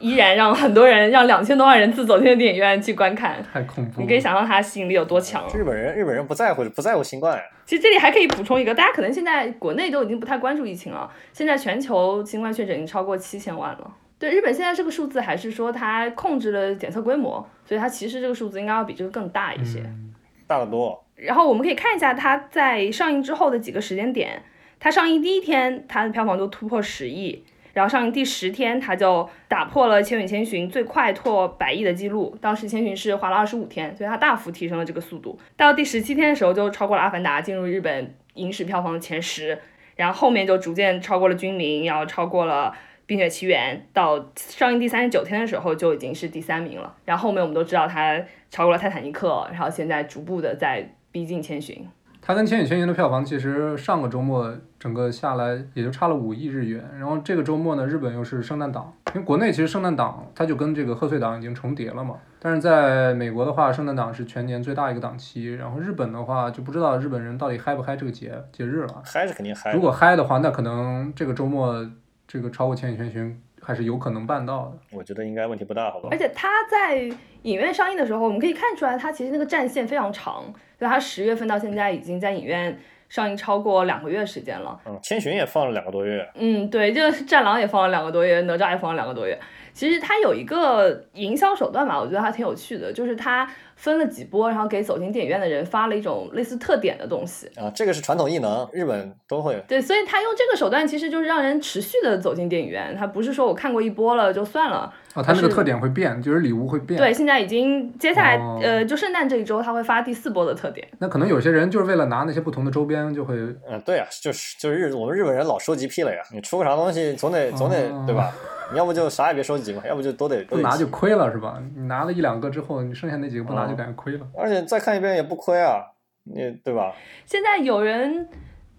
[0.00, 3.40] 依然让很多人，让两千多万人次走进了电影院去观看。
[3.52, 4.02] 太恐怖了！
[4.02, 5.44] 你可以想象它吸引力有多强。
[5.54, 7.42] 日本人日本人不在乎不在乎新冠啊。
[7.64, 13.94] 其实这里还可以补充一个，大家可能现在国内都已经不太关注疫情了，现在全球新冠确诊已经超过七千万了。
[14.18, 19.78] 对日本现在这个数字，还是说它控制了检测规模，所以它其实这个数字应该要比这个更大一些。
[19.82, 20.06] 嗯
[20.48, 21.04] 大得多。
[21.18, 24.42] 然后我们可以看一下它在上映之后的几个时间点，
[24.78, 35.38] 它上映第一天它的票房就突破十亿，然后上映第十天它就打破了《千与千寻》最快破百亿的记录，当时《千寻》是花了二十五天，所以它大幅提升了这个速度。
[35.56, 39.58] 到第十七天的时候就超过了《阿凡达》，进入日本影史票房的前十，
[39.96, 42.72] 然后后面就逐渐超过了《君临》，然后超过了。
[43.10, 51.76] 《冰雪奇缘》到上映第三十九天的时候就已经是第三名了，然后后面我们都知道它超过了《泰坦尼克》，然后现在逐步的在逼近《千寻》。
[52.20, 69.02] 它跟《千与千寻》的票房其实上个周末整个下来也就差了五亿日元，然后这个周末呢，日本又是圣诞档，因为国内其实圣诞档它就跟这个贺岁档已经重叠了嘛，但是在美国的话，圣诞档是全年最大一个档期，然后日本的话就不知道日本人到底嗨不嗨这个节节日了。
[69.06, 69.72] 嗨是肯定嗨。
[69.72, 71.88] 如果嗨的话，那可能这个周末
[72.26, 73.30] 这个超过《千与千寻》
[73.68, 74.96] 还是有可能办到的。
[74.96, 76.16] 我觉得应该问题不大，好吧而？
[76.16, 76.96] 且它在
[77.42, 80.50] 影院上映的时候，我们可以看出来，它其实那个战线非常长，
[80.80, 84.80] 就它十月份到现在已经在影院上映超过两个月时间了。
[84.86, 89.38] 嗯，千寻也放了两个多月，嗯，对，这个战狼也放了两个多月，哪吒也放了两个多月。
[89.74, 93.46] 其实它有一个营销手段吧，我觉得还挺有趣的，就是它
[93.78, 97.46] 分了几波，然后给走进电影院的人发了一种类似特点的东西。
[97.56, 99.62] 啊，这个是传统异能，日本都会。
[99.68, 104.92] 对，所以他用这个手段，其实就是让人持续的走进电影院，他不是说我看过一波了就算了。
[105.14, 106.98] 啊，他那个特点会变，就是礼物会变。
[106.98, 110.86] 对，，现在已经接下来、哦呃，就圣诞这一周他会发第四波的特点。
[110.98, 113.36] 那可能有些人就是为了拿那些不同的周边，就会
[113.68, 116.20] 嗯，对啊，就是就是日我们日本人老收集癖了呀。
[116.32, 118.32] 你出个啥东西，总得总得、哦对吧？
[118.70, 121.58] 你要不就啥也别收集嘛，要不就都得不拿就亏了，是吧？
[121.74, 124.26] 你拿了一两个之后，你剩下那几个不拿就哦感觉亏了。
[124.36, 125.82] 而且再看一遍也不亏啊，
[126.24, 126.94] 你对吧？
[127.24, 128.28] 现在有人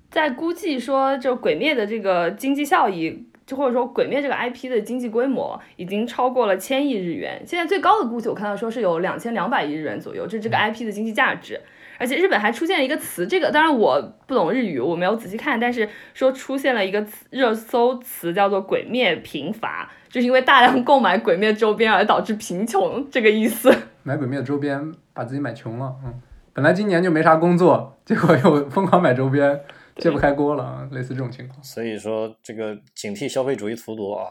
[0.09, 7.41] 在估计说，就《鬼灭》的这个经济效益，就或者说《鬼灭》这个 IP 的经济规模已经超过了千亿日元。
[7.45, 11.61] 现在最高的估计我看到说是有两千两百亿日元左右，就是这个 IP 的经济价值。
[11.97, 23.73] 而且日本还出现了一个词，这个当然我不懂日语，我没有仔细看，但是说出现了一个词热搜词叫做“鬼灭贫乏”，就是因为大量购买鬼灭周边而导致贫穷这个意思。
[24.03, 25.95] 买鬼灭的周边，把自己买穷了。
[26.03, 26.13] 嗯，
[26.53, 29.59] 本来今年就没啥工作， 结果又疯狂买周边，
[29.97, 31.63] 揭不开锅了啊， 类似这种情况。
[31.63, 34.27] 所以说这个警惕消费主义荼毒啊。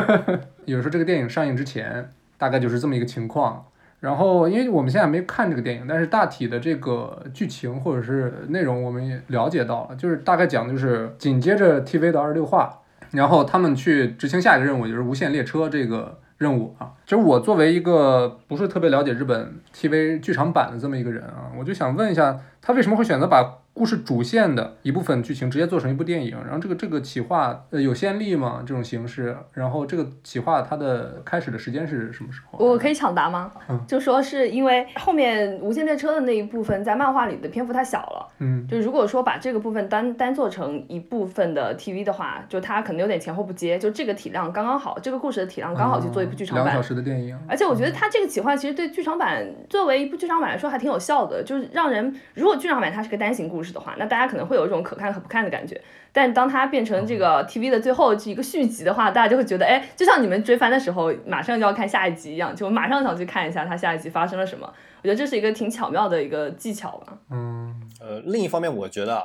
[0.66, 3.64] 有时候这个电影上映之前，大概就是这么一个情况。
[3.98, 12.82] 然后，因为我们现在没看这个电影，但是大体的这个剧情或者是内容我们也了解到了，就是大概讲就是紧接着 TV 的二十六话，
[13.16, 16.92] 然后他们去执行下一个任务，就是无限列车这个任务啊。
[17.04, 26.34] 就是我作为一个不是特别了解日本 TV 剧场版的这么一个人啊，我就想问一下，他为什么会选择把故事主线的一部分剧情直接做成一部电影？
[26.46, 28.64] 然后这个这个企划呃有先例吗？
[28.66, 29.36] 这种形式？
[29.52, 32.64] 然后这个企划它的开始的时间是什么时候？
[32.64, 33.52] 我可以抢答吗？
[33.68, 46.88] 嗯就说是因为后面无限列车的那一部分在漫画里的篇幅太小了，嗯就如果说把这个部分单单做成一部分的 TV 的话，就它可能有点前后不接，就这个体量刚刚好，这个故事的体量刚好去做一部剧场版两个小。
[46.88, 55.80] 时的电影，而且我觉得它这个企划其实对剧场版作为一部剧场版来说还挺有效的，就是让人如果剧场版它是个单行故事的话，那大家可能会有一种可看可不看的感觉。
[56.12, 64.66] 但当它变成这个 TV 的最后是一个续集的话，大家就会觉得，哎，就像你们追番的时候马上就要看下一集一样，就马上想去看一下它下一集发生了什么。
[65.02, 67.18] 我觉得这是一个挺巧妙的一个技巧吧。
[67.30, 69.24] 嗯呃，另一方面，我觉得啊，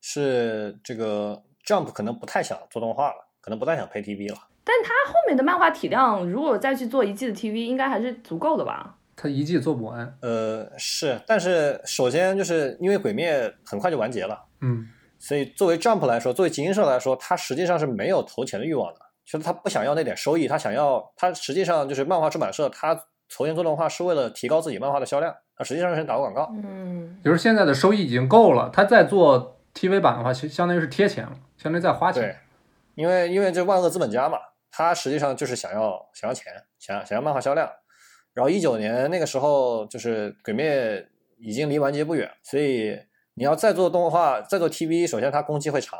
[0.00, 4.38] 是这个 Jump 可能不太想做动画了，可能不太想配 TV 了。
[4.62, 8.94] 但它后面的漫画体量，如果再去做一季的 TV，应该还是足够的吧？
[9.20, 22.98] 他一季做不完，呃，是，但是首先就是因为《鬼灭》很快就完结了，嗯所以作为 Jump 来说，作为集英社来说，它实际上是没有投钱的欲望的，就是他不想要那点收益，他想要，他实际上就是漫画出版社，他
[23.28, 26.50] 筹钱做动画是为了提高自己漫画的销量，他实际上是打个广告。
[26.64, 32.36] 嗯，就是现在的收益已经够了，他再做 TV 版的话，其实相当于是贴钱了，相当于在花对钱。，
[32.94, 34.38] 因为因为这万恶资本家嘛，
[34.70, 37.70] 他实际上就是想要想要钱，想要想要漫画销量。
[38.34, 41.00] 然后一九年那个时候，就是《鬼灭》
[41.38, 42.98] 已经离完结不远，所以
[43.34, 45.98] 你要再做动画、再做 TV，首先它工期会长，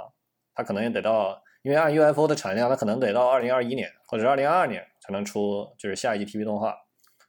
[0.55, 6.77] 它可能也得到，因为按 UFO 的产量，它可能得到二零二一年或者是二零二二年才能出就是下一季 TV 动画。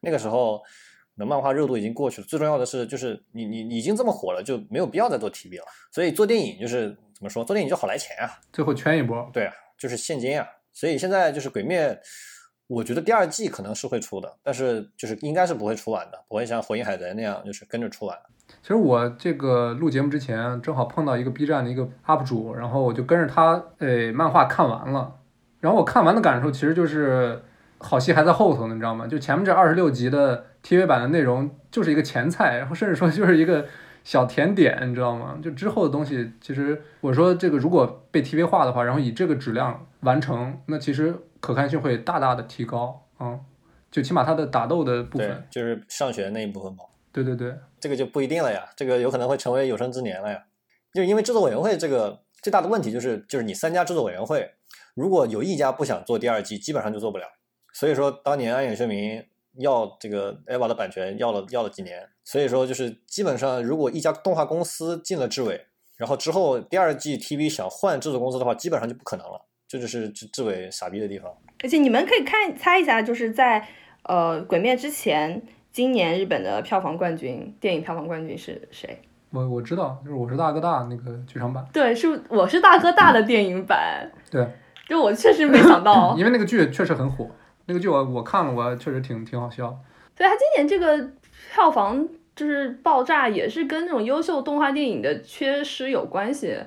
[0.01, 0.61] 那个时候，
[1.15, 2.27] 那漫画热度已经过去了。
[2.27, 5.65] 最重要的是，就是你你你已经这么火了，就没有必要再做 TV 了。
[5.91, 8.39] 所以做电影就是怎么说，做电影就好来钱啊。
[8.51, 10.47] 最后圈一波，对啊，就是现金啊。
[10.73, 11.89] 所以现在就是《鬼灭》，
[12.73, 18.17] 我觉得第二季可能是会出的，但是就是应该是不会出完的，不会像《火影海贼》那样就是跟着出完。
[18.61, 25.15] 其实我这个录节目之前，正好碰到一个 B 站的一个 UP 主，然后我就跟着他，诶，漫画看完了。
[25.59, 27.43] 然后我看完的感受其实就是，
[27.77, 29.05] 好戏还在后头呢，你知道吗？
[29.05, 33.65] 就前面这二十六集的 TV 版的内容就是一个前菜，然后甚至说就是一个
[34.05, 35.37] 小甜点，你知道吗？
[35.43, 43.45] 就之后的东西，其实我说这个如果被 TV 化的话，然后以这个质量完成，那其实可看性会大大的提高啊、嗯
[43.91, 50.45] 就起码它的打斗的部对分，，就是上学那一部分嘛，对对对，这个就不一定了呀，这个有可能会成为有生之年了呀。
[50.93, 54.49] 就因为制作委员会这个最大的问题就是，就是你三家制作委员会，
[54.95, 57.25] 如果有一家不想做第二季，基本上就做不了。
[57.73, 59.25] 所以说，当年安野秀明
[59.57, 65.65] 要这个 EVA 的版权要了要了几年，所以说就是基本上，如果一家动画公司进了制委，
[65.97, 69.47] 然后之后第二季 TV 想换制作公司的话，基本上就不可能了。
[69.71, 71.31] 这就是志志伟傻逼的地方。
[71.63, 73.65] 而且你们可以看猜一下，就是在
[74.03, 75.41] 呃《鬼灭》之前，
[75.71, 78.99] 今年日本的票房冠军，电影票房冠军是谁？
[79.29, 84.11] 我我知道，就是我是大哥大那个剧场版，对，是我是大哥大的电影版。
[84.29, 84.45] 对，
[84.89, 87.29] 就我确实没想到， 因为那个剧确实很火，
[87.67, 89.79] 那个剧我我看了，我确实挺挺好笑。
[90.17, 91.11] 对他今年这个
[91.53, 92.05] 票房
[92.35, 96.57] 就是爆炸，也是跟那种优秀动画电影的缺失有关系。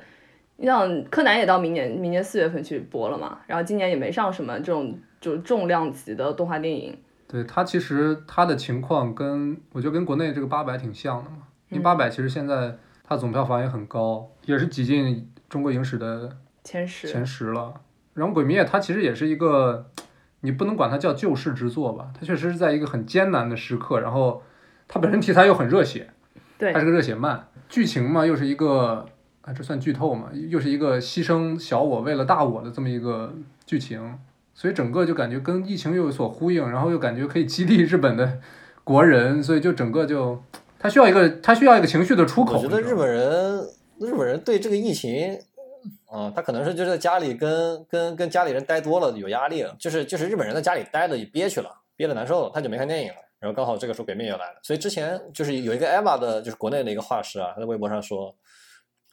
[0.56, 6.96] 你想，柯南也到明年明年四月份去播了嘛，然后今年也没上什么这种就是重量级的动画电影。
[7.26, 11.38] 对它其实它的情况跟我觉得跟国内这个八佰挺像的嘛，
[11.70, 17.74] 因为嗯八佰其实现在它总票房也很高，也是挤进中国影史的前十，前十了。
[18.12, 19.90] 然后《鬼灭》它其实也是一个，
[20.42, 24.40] 你不能管它叫救世之作吧，它确实是在一个很艰难的时刻，然后
[24.86, 26.08] 它本身题材又很热血，
[26.56, 26.72] 对。
[26.72, 29.04] 它是个热血漫，剧情嘛又是一个
[29.44, 30.30] 啊，这算剧透嘛？
[30.48, 33.32] 又是一个牺牲小我为了大我的这么一个
[33.66, 34.18] 剧情，
[34.54, 38.38] 所以整个就感觉跟疫情又有所呼应，然后又感觉可以激励日本的
[38.82, 40.42] 国人，所以就整个就
[40.78, 42.54] 他需要一个他需要一个情绪的出口。
[42.54, 43.68] 我觉得日本人
[44.00, 45.38] 日本人对这个疫情，
[46.06, 53.16] 啊、他可能是就在家里跟跟跟家里人待多了有压力了，就是就是日本人在家里待的也憋屈了，憋得难受了，他就没看电影了。
[53.40, 58.34] 然后刚好这个时候鬼灭又来了，所以之前就是有一个 EVA 的，就是国内的一个画师啊，他在微博上说，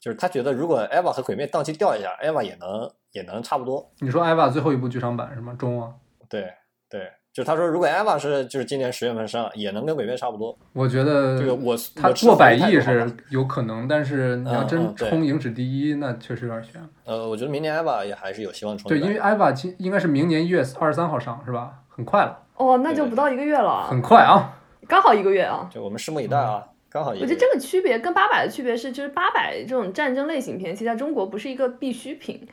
[0.01, 3.87] 就是他觉得如果 EVA 和鬼灭档期调一下，EVA 也能也能差不多。
[3.99, 5.55] 你说《EVA》最后一部剧场版是吗？
[5.59, 5.93] 中啊？
[6.27, 6.51] 对
[6.89, 10.57] 对，就是他说如果 EVA 是就是今年十月份上，也能跟鬼灭差不多。
[10.73, 16.81] 我觉得这个我他过百亿是有可能，但是你要嗯真冲影史第一，那确实有点悬。
[17.05, 21.73] 呃，我觉得明年 EVA 也还是有希望冲对，因为 EVA 今应该是明年一月二十三号上是吧？
[21.87, 24.57] 很快了，哦，那就不到一个月了，很快啊！
[24.87, 25.69] 刚好一个月啊。
[25.71, 27.11] 就我们拭目以待啊，刚好。
[27.11, 32.45] 我觉得这个区别跟八佰的区别是，就是八佰这种战争类型片，其实在中国不是一个必需品，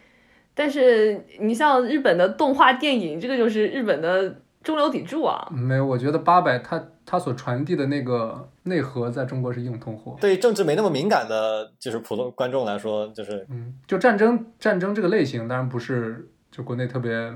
[0.55, 5.49] 但是你像日本的动画电影，这个就是日本的中流砥柱啊。
[5.51, 10.16] 没有，我觉得八佰它它所传递的那个内核在中国是硬通货。
[10.20, 17.32] 对政治没那么敏感的，就是普通观众来说，就是嗯，就战争战争这个类型，当然不是就国内特别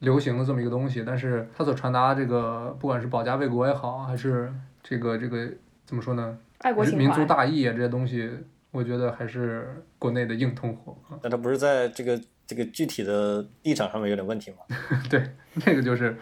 [0.00, 4.52] 流行的这么一个东西，但是它所传达这个，不管是保家卫国也好，还是
[4.82, 5.48] 这个这个
[5.92, 8.30] 怎么说呢，爱国情民族，大义啊这些东西，
[8.70, 11.20] 我觉得还是国内的硬通货啊。
[11.20, 14.56] 但它不是在这个这个具体的立场上面有点问题吗？
[15.10, 15.22] 对，
[15.66, 16.16] 那个就是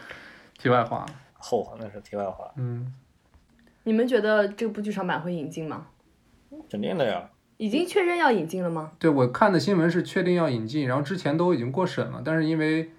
[0.58, 1.06] 题外话。
[1.38, 2.92] 后话那是题外话，嗯，
[3.84, 5.86] 你们觉得这部剧场版会引进吗？
[6.68, 7.30] 肯定的呀。
[7.56, 8.90] 已经确认要引进了吗？
[8.98, 12.90] 对我看的新闻是确定要引进，然后之前都已经过审了，但是因为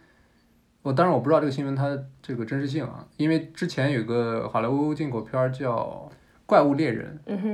[0.83, 6.09] 我当然我不知道这个新闻它这个真实性啊，因为之前有个好莱坞进口片儿叫
[6.51, 7.49] 《怪物猎人》，嗯哼，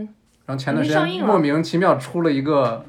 [0.47, 2.83] 然后前段时间莫名其妙出了一个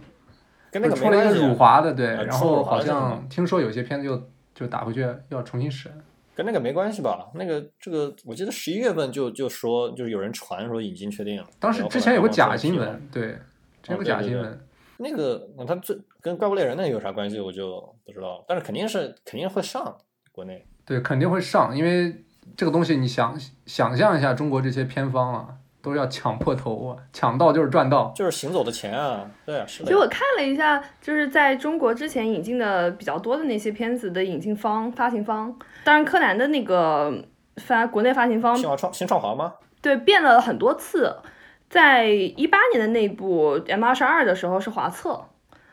[0.70, 4.18] 跟那个出了一个辱华的，对，呃然后好像听说有些片子又
[4.54, 5.92] 就打回去要重新审，
[6.34, 7.28] 跟那个没关系吧？
[7.34, 11.46] 那个这个，我记得十一月份就就说，就是有人传说已经确定了。
[11.61, 13.36] 当时之前有个假新闻，对，
[13.82, 14.61] 之前有个哦对对对假新闻，
[14.96, 18.42] 那个那他最跟怪物猎人那有啥关系，我就不知道。
[18.48, 19.94] 但是肯定是肯定会上
[20.32, 20.64] 国内。
[20.86, 22.24] 对，肯定会上，因为
[22.56, 25.48] 这个东西你想想象一下，中国这些片方啊，
[25.81, 28.12] 都要抢破头啊， 抢到就是赚到。
[28.14, 29.97] 就是行走的钱啊，对啊，是的其实。
[29.97, 37.24] 我看了一下，就是在中国之前引进的比较多的那些片子的引进方、发行方，当然柯南的那个
[37.57, 39.55] 发国内发行方新华创新创华吗？
[39.81, 41.16] 对变了很多次。
[41.70, 45.22] 在一八年的那部 M 二十二的时候是华策，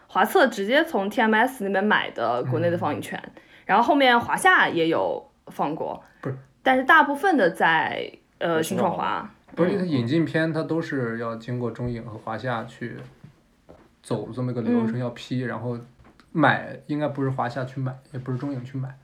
[0.08, 3.18] 华策直接从 TMS 那边买的国内的放映权，
[3.66, 9.30] 然后后面华夏也有放过，不是，但是大部分的在呃新创华。
[9.56, 12.98] 不是它引进片，它都是要经过中影和华夏去
[14.04, 15.78] 走这么一个流程，要批，然后
[16.32, 18.98] 买应该不是华夏去买，也不是中影去买，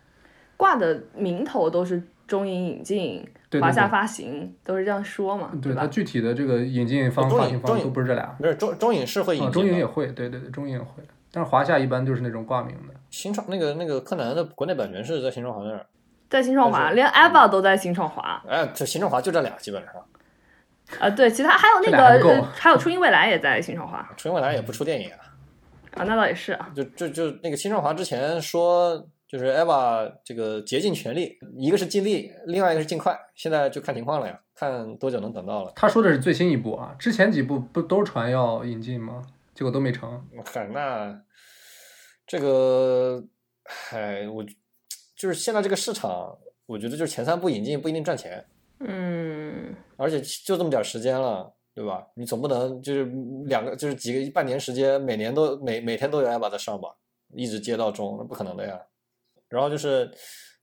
[0.58, 5.88] 挂的名头都是中影引进，对对华夏发行，都是这样说嘛，对它吧？
[5.88, 8.36] 具体的这个引进方、中影发行方中影都不是这俩。
[8.40, 9.86] 不是中中影是会引啊，进中影也。
[9.86, 12.94] 会，对对对，中影也会，但是华夏一般就是那种挂名的。
[13.10, 15.86] 新创那个那个柯南的国内版权是在新创华那儿。
[16.30, 19.94] 在新创华，连 EVA 都在新创华哎，这新创华就这俩，基本上。
[21.00, 25.18] 啊，对，其他还有那个还有初音未来也在新创华初音未来也不出电影啊。
[25.92, 35.74] 啊，那倒也是啊，就就就那个新创华之前说，就是 EVA 这个竭尽全力，一个是尽力，另外一个是尽快，现在就看情况了呀，看多久能等到了。
[35.76, 39.22] 他说的是最新一部啊，之前几部不都是传要引进吗？
[39.54, 40.26] 结果都没成。
[40.38, 41.22] 我看那
[42.26, 43.22] 这个，
[43.92, 44.46] 哎，我
[45.16, 48.46] 就是现在这个市场，我觉得就是前三部引进不一定赚钱，
[48.80, 51.54] 嗯，而且就这么点时间了。
[51.74, 52.06] 对吧？
[52.16, 53.06] 你总不能就是
[53.46, 56.90] 两个，就是几个半年时间，每年都每每天都有 EVA 在上吧，
[57.34, 58.78] 一直接到中，那不可能的呀。
[59.48, 60.12] 然后就是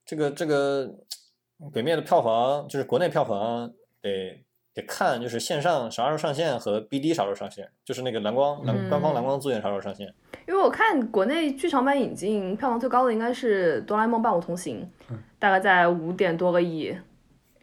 [0.04, 0.86] 这个这个
[1.72, 3.72] 《鬼灭》的票房，就是国内票房
[4.02, 10.14] 得得看，就是线上啥时候上线和 BD 啥时候上线，就是那个蓝光蓝官方蓝光资源啥时候上线。
[10.46, 14.86] 因为我看国内剧场版引进票房最高的应该是《哆啦 A 梦伴我同行》，
[15.38, 16.94] 大概在五点多个亿，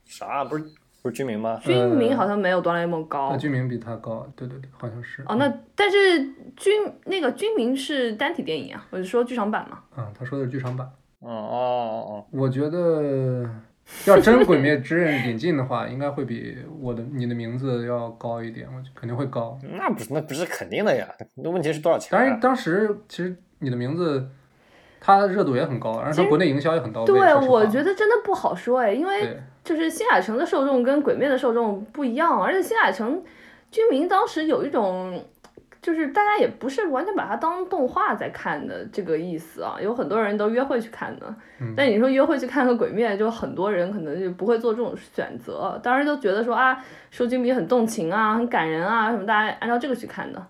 [0.04, 0.66] 啥不是
[1.06, 1.60] 不是居民吗？
[1.64, 3.38] 军民好像没有哆啦 A 梦高那。
[3.38, 5.22] 居民比他高，对对对，好像是。
[5.28, 6.20] 哦，那但是
[6.58, 9.82] 军那个军民是单体电影啊，我是说剧场版嘛。
[9.96, 10.90] 嗯，他说的是剧场版。
[11.20, 13.48] 哦哦哦我觉得
[14.08, 19.42] 要真《鬼灭之刃》引进的话， 应该会比我的你的名字要高一点，我觉得肯定会高。
[19.42, 22.20] 哦，那不是那不是肯定的呀，那问题是多少钱、啊？
[22.20, 24.28] 当然，当时其实你的名字，
[25.06, 27.06] 它热度也很高，而且它国内营销也很到位。
[27.06, 33.24] 对，我觉得真的不好说哎，因为就是新海诚的受众跟鬼灭的受众不一样，而且新海诚
[33.70, 35.24] 居民当时有一种。
[35.82, 41.28] 就是大家也不是完全把它当动画在看的这个意思啊，有很多人都约会去看的。
[41.62, 50.44] 嗯但你说约会去看个鬼灭，就很多人可能就不会做这种选择，当时就觉得说啊，受居民很动情啊，很感人啊什么，大家按照这个去看的。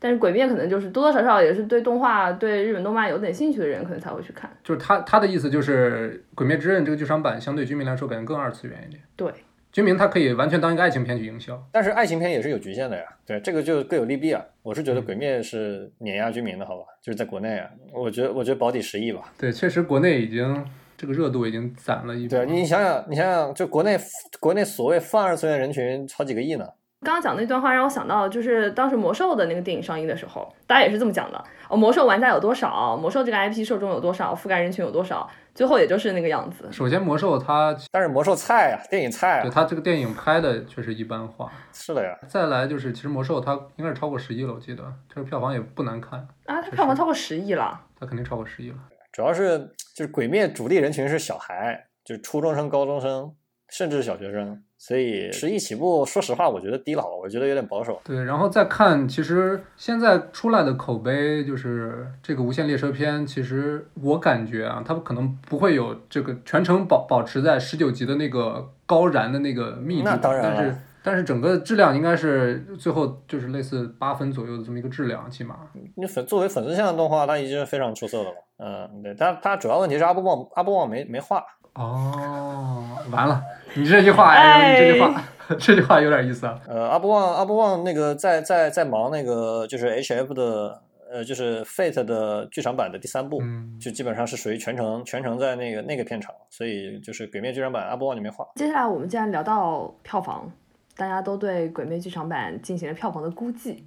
[0.00, 4.50] 但是鬼灭可能就是多多少少也是对动画、对日本动漫有点兴趣的人，可能才会去看。
[4.62, 9.02] 就是他他的意思就是，《鬼灭之刃》这个剧场版相对居民来说，感觉更二次元一点。
[9.16, 9.32] 对，
[9.72, 11.60] 居民它可以完全当一个爱情片去营销。
[11.72, 14.44] 但是爱情片也是有局限的呀，对，这个就各有利弊啊。
[14.62, 16.84] 我是觉得《鬼灭》是碾压居民的，好吧？
[17.02, 19.32] 就是在国内啊，我觉得我觉得保底十亿吧。
[19.38, 20.64] 对，确实国内已经
[20.96, 22.38] 这个热度已经攒了一波。
[22.38, 23.98] 对啊，你想想，你想想，就国内
[24.38, 26.68] 国内所谓泛二次元人群好几个亿呢。
[27.00, 31.42] 刚刚讲那段话让我想到，就是当时魔兽的那个电影上映的时候，大家也是这么讲的。
[31.68, 32.96] 哦，魔兽玩家有多少？
[32.96, 34.34] 魔兽这个 IP 受众有多少？
[34.34, 35.28] 覆盖人群有多少？
[35.54, 36.68] 最后也就是那个样子。
[36.72, 41.50] 首先，魔兽它但是魔兽菜啊，电影菜啊，对它这个电影拍的确实一般化。
[41.72, 42.18] 是的呀。
[42.26, 47.80] 再来就是，其实魔兽它应该是超过十亿了，我记得这个票房也不难看，啊，它票房超过十亿了。
[47.98, 48.76] 它肯定超过十亿了。
[49.12, 49.58] 主要是
[49.94, 53.34] 就是《鬼灭》主力人群是小孩，就是初中生、高中生，
[53.68, 58.00] 甚至是小学生，所以十亿起步，说实话，我觉得低了，我觉得有点保守。
[58.04, 75.56] 对，然后再看，其实现在出来的口碑就是这个《无限列车篇》，其实我感觉啊，它可能不会有这个全程保保持在十九集的那个高燃的那个密度，那当然了但是但是整个质量应该是最后就是类似八分左右的这么一个质量，起码。
[75.96, 78.36] 你粉作为粉丝向的动画，它已经是非常出色的了。
[78.58, 81.42] 嗯，对，但它主要问题是阿波旺阿波旺没没画。
[81.74, 83.40] 哦，完了，
[83.74, 85.24] 你这句话，哎，你这句话，
[85.58, 86.60] 这句话有点意思啊。
[86.66, 98.46] 呃，阿波旺阿波旺那个在在在忙那个就是 HF 的呃就是 Fate 的剧场版的第三部，嗯，就基本上是属于全程全程在那个那个片场，所以就是鬼灭剧场版阿波旺就没画。
[98.56, 100.50] 接下来我们既然聊到票房，
[100.96, 103.84] 大家都对鬼灭剧场版进行了票房的估计，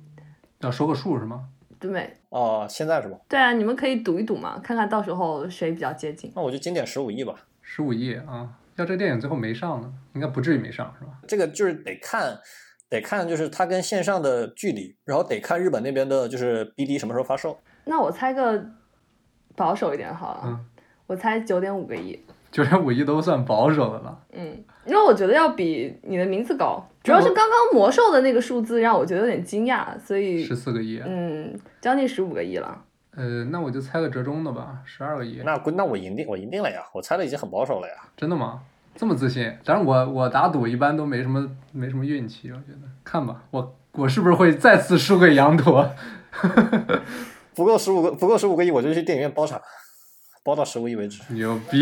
[0.62, 1.46] 要说个数是吗？
[1.80, 2.08] 对没？
[2.30, 3.18] 哦，现在是吧？
[3.28, 6.32] 对啊，你们可以赌一赌嘛，看看到时候谁比较接近。
[6.36, 7.34] 那我就经典十五亿吧。
[7.62, 8.50] 十五亿啊！
[8.78, 11.12] 要这个电影最后没上呢，应该不至于没上是吧？
[11.28, 12.38] 这个就是得看，
[12.90, 17.60] 得看就是它跟线上的距离，然后得看日本那边的就是 BD 什么时候发售。
[17.86, 18.64] 那我猜个
[19.56, 20.66] 保守一点好了，嗯
[21.08, 22.24] 我猜九点五个亿。
[22.52, 24.24] 九点五亿都算保守的了。
[24.34, 32.84] 嗯，因为我觉得要比你的名字高，主要是刚刚魔兽的那个数字让我觉得有点惊讶，所以十四个亿，嗯，将近十五个亿了。
[33.16, 35.42] 呃，那我就猜个折中的吧，十二个亿。
[35.44, 36.82] 那那我赢定，我赢定了呀！
[36.94, 37.94] 我猜的已经很保守了呀。
[38.16, 38.62] 真的吗？
[38.96, 39.54] 这么自信？
[39.64, 45.90] 但是我我打赌一般都没什么没什么运气，我觉得看吧，我我是不是会再次输给羊驼？
[47.56, 49.62] 不够十五个，不够十五个亿，我就去电影院包场，
[50.44, 51.22] 包到十五亿为止。
[51.36, 51.82] 牛逼，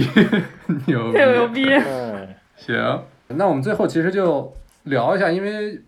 [0.87, 1.73] 牛逼，牛逼！
[1.75, 2.27] 嗯，
[2.57, 4.51] 行，那我们最后其实就
[4.83, 5.79] 聊一下，因为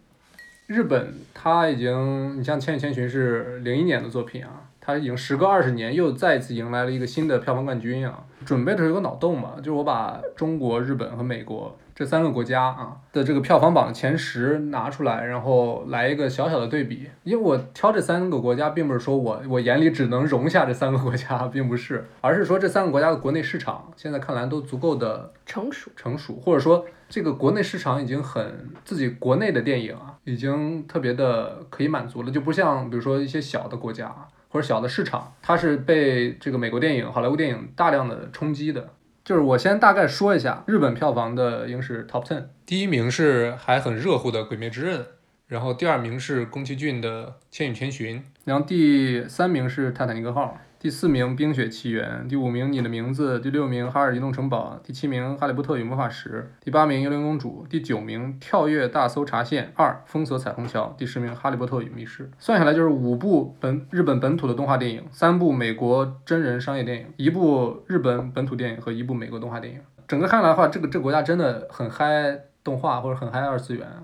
[0.68, 8.24] 日本它已经，你像《千与千寻》是零一年的作品啊，它已经时隔二十年又再一次迎来了一个新的票房冠军啊。
[8.44, 17.08] 准备的时候有个脑洞嘛，就是我把中国、日本和美国这三个国家啊的这个票房榜前十拿出来，然后来一个小小的对比。
[17.24, 38.90] 因为我挑这三个国家，并不是说我我眼里只能容下这三个国家，并不是，而是说这三个国家的国内市场现在看来都足够的成熟，成熟，或者说这个国内市场已经很自己国内的电影啊，已经特别的可以满足了，就不像比如说一些小的国家啊或者小的市场，它是被这个美国电影、好莱坞电影大量的冲击的。
[39.24, 45.00] 就是我先大概说一下日本票房的影史 Top Ten，第一名是还很热乎的《鬼灭之刃》，
[45.48, 50.58] 然后第二名是宫崎骏的《千与千寻》，然后第三名是《泰坦尼克号》。
[50.82, 62.24] 第四名《冰雪奇缘》，第五名《你的名字》，第六名《哈尔移动城堡》，第七名《哈利波特与魔法石》，第八名《幽灵公主》，第九名《跳跃大搜查线二：封锁彩虹桥》，第十名《哈利波特与密室》。
[62.40, 69.80] 算下来就是五部本日本本土的动画电影，三部美国真人商业电影，一部日本本土电影和一部美国动画电影。
[70.08, 74.02] 整个看来的话，这个这个国家真的很嗨动画或者很嗨二次元啊，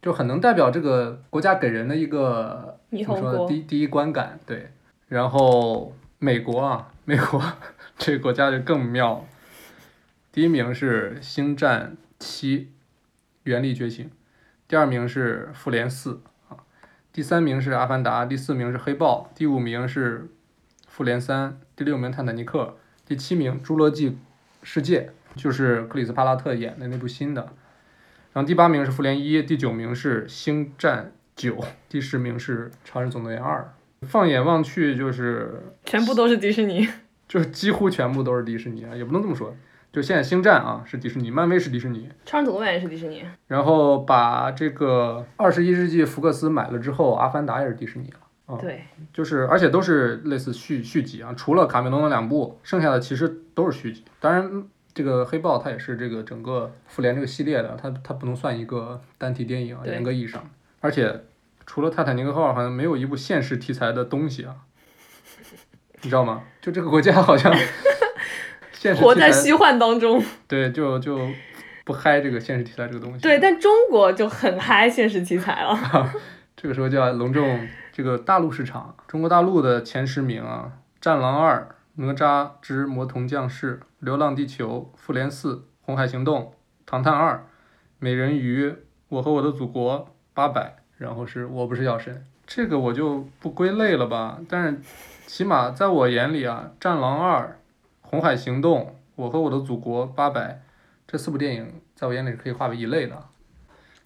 [0.00, 4.70] 就很能代表这个国家给人的一个霓怎么说呢第第一观感，对。
[5.08, 5.92] 然后
[6.24, 7.42] 美国啊，美国
[7.98, 9.26] 这个国家就更妙，
[10.30, 12.70] 第一名是《星战七：
[13.42, 14.06] 原力觉醒》，
[14.68, 16.12] 第二名是《复联四》
[16.48, 16.58] 啊，
[17.12, 20.20] 第三名是《阿凡达》，第四名是《黑豹》，第五名是
[20.86, 22.60] 《复联三》，第六名《泰坦尼克》，
[23.04, 24.16] 第七名《侏罗纪
[24.62, 25.10] 世界》，
[25.42, 27.52] 就是克里斯帕拉特演的那部新的。
[28.32, 31.56] 然后第八名是《复联一》，第九名是《星战九》，
[31.88, 33.62] 第十名是《超人总动员二》。
[34.02, 36.88] 放眼望去，就是全部都是迪士尼。
[37.28, 39.56] 就是几乎全部都是迪士尼啊，也不能这么说。
[39.90, 43.22] 就现在《星战》啊是迪士尼，漫威是迪士尼，超人总动员也是迪士尼。
[43.46, 48.18] 然后把这个二十一世纪福克斯买了之后，《阿凡达》也是迪士尼了。
[48.46, 48.82] 啊、对，
[49.12, 54.04] 就是而且都是类似续续集啊，除了卡梅隆的两部，剩下的其实都是续集。
[54.20, 60.42] 当然，这个黑豹它也是这个整个复联这个系列的，它它不能算一个单体电影啊，严格意义上。
[60.80, 61.24] 而且
[61.66, 64.54] 除了泰坦尼克号，好像没有一部现实题材的东西啊，
[66.02, 66.42] 你知道吗？
[66.60, 67.52] 就这个国家好像
[68.72, 70.22] 现实活在虚幻当中。
[70.48, 71.28] 对，就就
[71.84, 73.20] 不嗨这个现实题材这个东西。
[73.20, 75.78] 对，但中国就很嗨现实题材了。
[76.56, 81.68] 这个时候就要隆重这个大陆市场，中国大陆的前十名啊，《战狼二》
[82.06, 86.42] 《哪吒之魔童降世》《流浪地球》《复联四》《红海行动》
[86.86, 87.34] 《唐探二》
[87.98, 88.68] 《美人鱼》
[89.08, 89.98] 《我和我的祖国》
[90.32, 94.80] 八百，然后是我不是药神，这个我就不归类了吧，但是
[95.26, 97.40] 起码在我眼里啊，《战狼二》
[98.00, 98.80] 《红海行动》
[99.16, 100.62] 《我和我的祖国》八百
[101.06, 103.20] 这四部电影，在我眼里是可以划为一类的。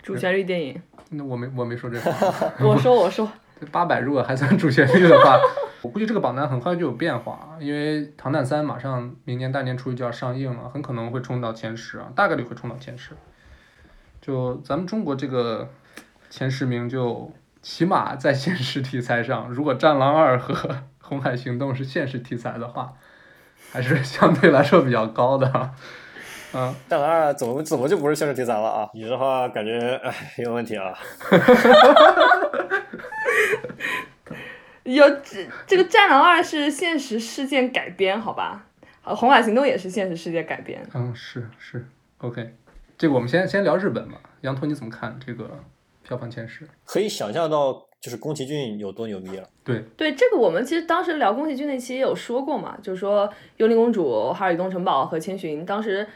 [0.03, 0.81] 主旋律电影，
[1.11, 2.13] 那我没我没说这话。
[2.65, 3.31] 我说我说，
[3.71, 5.39] 八百如果还算主旋律的话，
[5.83, 13.13] 我估计这个榜单很快就有变化，因为《唐探三》马上明年大年初一就要上映了，很可能会冲到前十啊，大概率会冲到前十。
[14.21, 15.69] 就咱们中国这个
[16.31, 20.55] 前十名，就起码在现实题材上， 如果《战狼二》和
[21.01, 22.93] 《红海行动》是现实题材的话，
[23.73, 25.73] 还是相对来说比较高的啊。
[26.55, 28.89] 嗯，战狼二怎么怎么就不是现实题材了啊？
[28.95, 30.97] 你这话感觉哎 有问题啊。
[34.85, 38.67] 有这这个《战狼二》是现实事件改编，好吧？
[39.03, 40.81] 好，《红海行动》也是现实世界改编。
[40.95, 41.85] 嗯，是是
[42.19, 42.55] ，OK，
[42.97, 44.19] 这个我们先先聊日本吧。
[44.43, 45.59] 羊驼你怎么看这个
[46.07, 46.69] 票房前十？
[46.85, 49.49] 可以想象到，就是宫崎骏有多牛逼了。
[49.65, 56.07] 对，对这个，我们其实当时聊宫崎骏那期也有说过嘛，就是说《幽灵公主》《哈尔移动城堡》和《千寻》，当时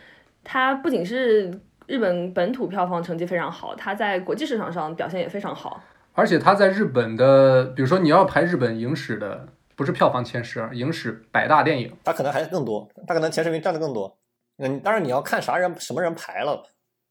[0.45, 5.83] 它不仅是日本本土票房成绩非常好，它在国际市场上表现也非常好。
[6.13, 14.17] 而且它在日本的，比如说你要排日本影史的，不是票房前十，啊影史百大电影，它可能还更多，它可能前十名占的更多。
[14.59, 16.63] 嗯，当然你要看啥人什么人排了，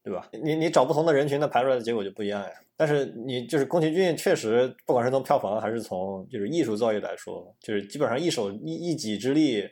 [0.03, 0.25] 对吧？
[0.43, 2.49] 你你找不同的人群，那排出来的结果就不一样呀。
[2.77, 9.63] 但是你就是宫崎骏，确实不管是从票房还是从就是艺术造诣来说，就是基本上一手一一己之力，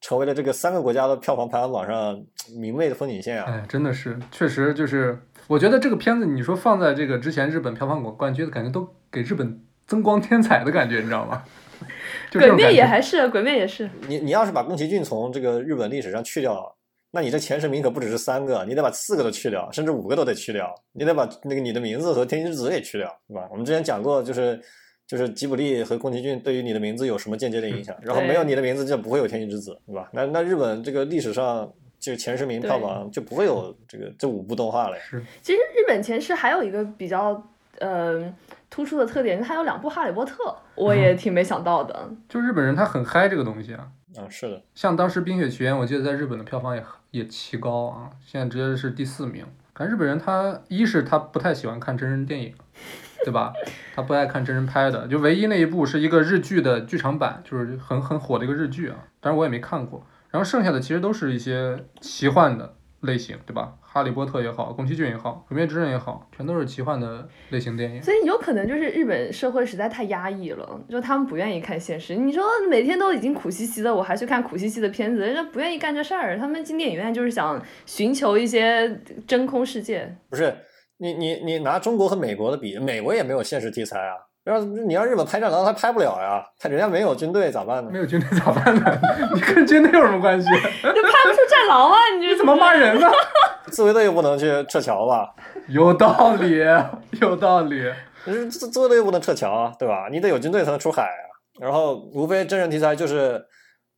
[0.00, 2.24] 成为了这个三个国家的票房排行榜上
[2.56, 3.46] 明媚的风景线啊。
[3.48, 5.18] 哎，真的是，确实就是，
[5.48, 11.42] 我觉得这个片子你说放在这个之前日本票房冠冠军，感觉都给日本增光添彩的感觉，你知道吗？
[12.30, 12.72] 就鬼灭。
[12.72, 13.90] 也还是，鬼灭也是。
[14.06, 16.73] 你你要是把宫崎骏从这个日本历史上去掉，
[17.14, 23.46] 那你这前十名可不只是三个，你得把四个都去掉，甚至五个都得去掉，你得把那个你的名字和天气之子也去掉，对吧？
[23.52, 24.60] 我们之前讲过，就是
[25.06, 30.10] 就是吉卜力和宫崎骏对于你的名字有什么间接的影响，然后没有你的名字就不会有天气之子，对吧？
[30.12, 35.02] 那那日本这个历史上就前十名票房就不会有这个这五部动画了呀。
[35.08, 37.40] 是，其实日本前十还有一个比较
[37.78, 38.34] 呃
[38.68, 40.34] 突出的特点，它有两部《哈利波特》，
[40.74, 42.10] 我也挺没想到的。
[42.28, 43.88] 就日本人他很嗨这个东西啊。
[44.16, 46.80] 啊，是的，像当时《冰雪奇缘》，我记得在日本的票房也
[47.14, 49.46] 也奇高啊，现在直接是第四名。
[49.72, 52.52] 看日本人他一是他不太喜欢看真人电影，
[53.24, 53.52] 对吧？
[53.94, 60.04] 他不爱看真人拍的，就唯一那一部是一个日剧的剧场版，就是很很火的一个日剧啊，当然我也没看过。
[60.30, 62.74] 然后剩下的其实都是一些奇幻的
[63.04, 63.72] 类型，对吧？
[63.80, 68.02] 哈利波特也好，宫崎骏也好，鬼灭之刃也好，全都是奇幻的类型电影。
[68.02, 72.16] 所以有可能就是日本社会实在太压抑了，就他们不愿意看现实。
[72.16, 76.38] 你说每天都已经苦兮兮的，我还去看苦兮兮的片子，人家不愿意干这事儿。
[76.38, 80.16] 他们进电影院就是想寻求一些真空世界。
[80.28, 80.54] 不是
[80.98, 84.14] 你你你拿中国和美国的比，美国也没有现实题材啊。
[84.44, 87.98] 要是你让日本拍战狼，他拍不了呀，他人家没有军队咋办呢没？
[87.98, 89.00] 有军队咋办呢？
[89.32, 90.46] 你跟军队有什么关系？
[90.50, 91.96] 就拍不出战狼啊！
[92.18, 93.10] 你这怎么骂人呢？
[93.70, 95.34] 自卫 队又不能去撤侨吧？
[95.68, 96.58] 有道理，
[97.20, 97.82] 有道理。
[98.24, 100.08] 自自自卫队又不能撤侨啊，对吧？
[100.10, 101.24] 你得有军队才能出海啊。
[101.58, 103.42] 然后无非真人题材就是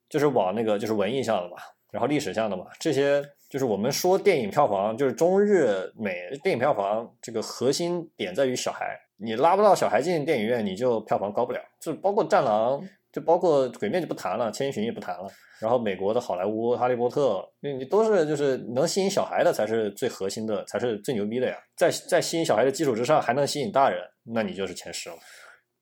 [0.08, 1.56] 就是往那个就是文艺向的嘛，
[1.90, 6.14] 然后历史向的嘛，这些就是我们说电影票房，就是中日美
[6.44, 11.60] 电影票房这个核心点在于小孩，你拉不到小孩进电影院，你就票房高不了。
[11.80, 12.80] 就包括《战狼》，
[13.16, 15.26] 就包括《鬼灭》就不谈了，《千寻》也不谈了。
[15.58, 21.56] 然后美国的好莱坞《哈利波特》，你你都是就是能吸引小孩的才是最核心的，才是最牛逼的呀。
[21.74, 23.98] 在在吸引小孩的基础之上，还能吸引大人，
[24.34, 25.16] 那你就是前十了。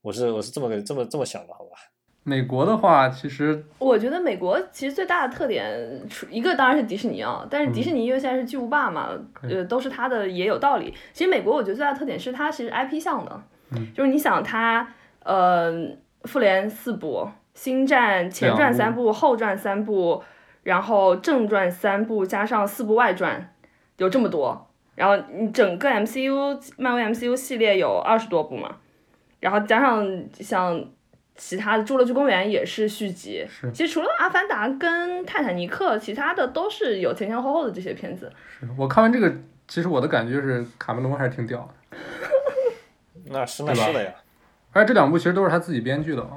[0.00, 1.70] 我是我是这么个这么这么想的，好吧？
[2.22, 6.00] 美国的话，其实我觉得美国其实最大的特点，
[6.30, 9.10] 一个当然是迪士尼啊，但是迪士尼因为现在是巨无霸嘛，
[9.42, 10.94] 嗯呃，都是它的也有道理。
[11.12, 13.42] 其实美国我觉得最大的特点是它其实 IP 向的，
[13.72, 14.94] 嗯就是你想它，
[15.24, 15.72] 呃，
[16.24, 20.22] 复联四部，星战前传三部，后传三部，
[20.62, 23.54] 然后正传三部，加上四部外传，
[23.98, 24.70] 有这么多。
[24.94, 28.76] 然后你整个 MCU 漫威 MCU 系列有二十多部嘛，
[29.40, 30.82] 然后加上像
[31.34, 33.44] 其他的《侏罗纪公园》也是续集。
[33.48, 38.32] 是其实除了《阿凡达》跟《泰坦尼克》，其他的都是有前前后后的这些片子。
[38.60, 39.34] 是我看完这个，
[39.66, 41.98] 其实我的感觉就是卡梅隆还是挺屌的，
[43.26, 44.14] 那是那是的呀。
[44.74, 46.36] 而且这两部其实都是他自己编剧的啊，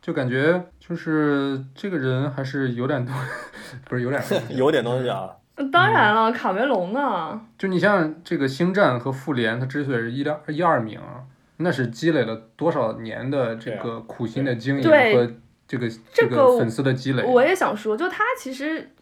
[0.00, 3.14] 就感觉就是这个人还是有点东，
[3.90, 5.28] 不是有点东西有点东西啊。
[5.72, 7.40] 当然了，卡梅隆呢？
[7.58, 11.26] 就你像这个《星战》和《复联》，他之所以是一两一二名啊，
[11.56, 15.32] 那是积累了多少年的这个苦心的经营和
[15.66, 17.24] 这个这个个粉丝的积累。
[17.24, 18.92] 我也想说，就他其实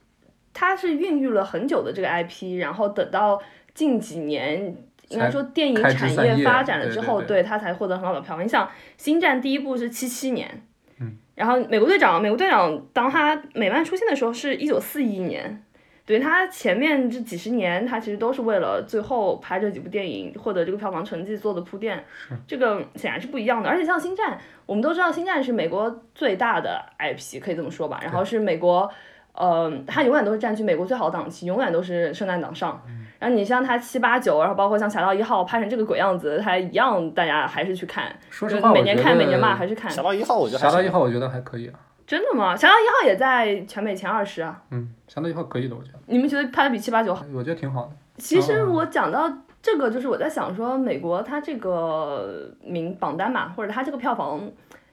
[0.55, 3.43] 他是孕育了很久的这个 IP，然后等到
[3.75, 4.77] 近几年。
[5.13, 8.45] 应该说，电影产业发展了之后，对他才获得很好的票房。
[8.45, 8.67] 你想，
[8.97, 10.63] 《星战》第一部是七七年，
[11.01, 15.63] 嗯，然后《美国队长》，美国队长当他美漫出现的时候是一九四一年，
[16.05, 22.05] 对他前面这几十年，他其实都是为了最后拍这几部电影获得这个票房成绩做的铺垫。
[22.47, 23.69] 这个显然是不一样的。
[23.69, 24.33] 而且像《星战》，
[24.67, 28.01] 我们都知道《星战》是美国最大的 IP，可以这么说吧。
[28.03, 28.91] 然后是美国，
[29.33, 32.83] 呃，它永远都是占据美国最好的档期，永远都是圣诞档上。
[33.23, 38.13] 然后你像他七八九，然后包括像《侠盗一号》拍成这个鬼样子，它一样大家还是去看。
[38.31, 39.89] 说实话，每年看，每年骂，还是看。
[39.89, 41.79] 侠盗一号我觉得侠盗一号，我觉得还可以啊。
[42.05, 42.57] 真的吗？
[42.61, 44.61] 《侠盗一号》也在全美前二十啊。
[44.73, 47.25] 嗯，侠盗一号可以的，我觉得，你们觉得拍的比七八九好？
[47.33, 47.93] 我觉得挺好的。
[48.17, 49.33] 其实我讲到
[49.63, 54.51] 这个，就是我在想说，美国它这个名榜单嘛，或者它这个票房，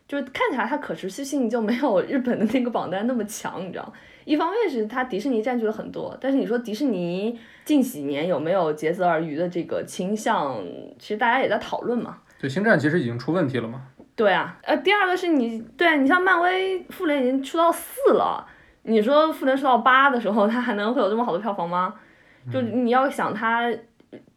[0.07, 3.91] 就是看起来它可持续性就没有日本的那个榜单那么强，你知道？
[4.29, 7.35] 一方面是它迪士尼占据了很多，但是你说迪士尼
[7.65, 10.55] 近几年有没有竭泽而渔的这个倾向，
[10.99, 12.19] 其实大家也在讨论嘛。
[12.39, 13.81] 对，星战其实已经出问题了嘛。
[14.15, 18.45] 对啊，呃，第二个是你，对你像漫威复联已经出到四了，
[18.83, 21.95] 你说复联出到八的时候，它还能会有这么好的票房吗？
[22.53, 23.67] 就你要想它，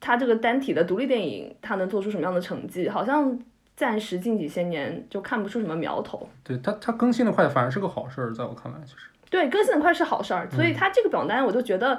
[0.01, 2.89] 它这个单体的独立电影，它能做出什么样的成绩？
[2.89, 3.39] 好像
[3.77, 6.27] 暂时近几些年就看不出什么苗头。
[6.43, 9.09] 对它，它更新的快，反而是个好事儿，在我看来，其实。
[9.33, 11.99] 对，更新的快是好事儿，所以它这个榜单我就觉得，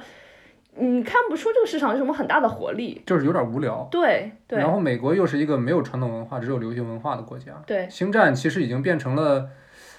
[0.76, 3.02] 你看不出这个市场有什么很大的活力。
[3.08, 3.88] 就是有点无聊。
[3.90, 7.52] 对对然后美国又是一个没有传统文化，只有流行文化的国家。
[7.66, 9.50] 对，星战其实已经变成了，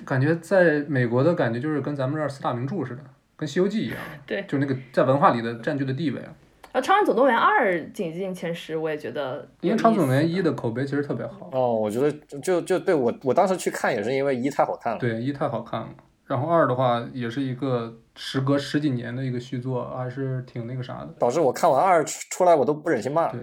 [0.07, 3.03] 感觉在美国的感觉就是跟咱们这儿四大名著似的，
[3.37, 3.99] 跟《西游记》一样。
[4.25, 6.31] 对就那个在文化里的占据的地位啊。
[6.71, 14.99] 呃，《超人总动员二》挤进前十，我也觉得因为《超总动员一》的口碑其实特别好，哦，我觉得就就对我我当时去看也是因为一太好看了。
[14.99, 15.89] 对一太好看了。
[16.27, 21.15] 然后二的话也是一个时隔十几年的一个续作，还是挺那个啥的。
[21.19, 23.29] 导致我看完二出出来我都不忍心骂。
[23.29, 23.41] 对，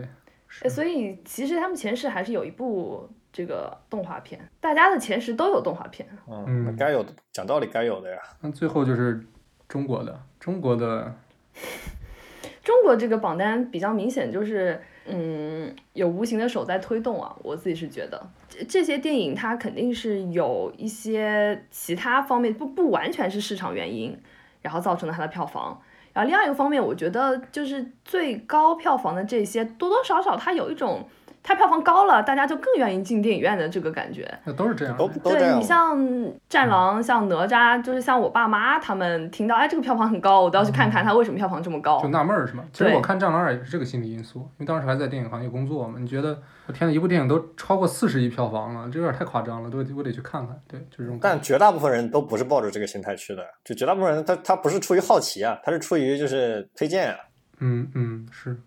[0.63, 6.07] 哎，所以其实他们前十还是有一部这个动画片，大家的前十都有动画片。
[6.27, 8.17] 嗯，那该有的讲道理该有的呀。
[8.39, 9.23] 那最后就是
[9.67, 11.13] 中国的，中国的
[12.63, 17.35] 中国这个榜单比较明显，就是嗯，有无形的手在推动啊。
[17.43, 24.17] 我自己是觉得，这这些电影它肯定是有一些其他方面，不不完全是市场原因，
[24.61, 25.81] 然后造成了它的票房。
[26.13, 31.07] 然后另外一个方面，我觉得就是最高票房的这些，多多少少它有一种，
[31.43, 34.31] 它票房高了，大家就更愿意进电影院的这个感觉。
[34.43, 35.13] 那都是这样都的。
[35.13, 35.61] 对你都这样嘛。
[35.63, 42.07] 像战狼、像哪吒，就是像我爸妈他们听到，哎，这个票房很高，我都要去看看它为什么票房这么高就。
[42.09, 42.63] 纳闷儿是吗？
[42.71, 45.95] 其实我看《战狼二》也是这个心理因素，因为当时还在电影行业工作嘛。
[45.99, 46.37] 你觉得，
[46.67, 50.55] 我天呐，一部电影都超过四十亿票房了，这有点太夸张了，都我得去看看。
[50.67, 51.17] 对，就这种。
[51.21, 57.17] 但绝大部分人都不是抱着这个心态去的，就绝大部分人他他不是出于好奇啊，他是出于就是推荐啊。
[57.63, 58.57] 嗯嗯是，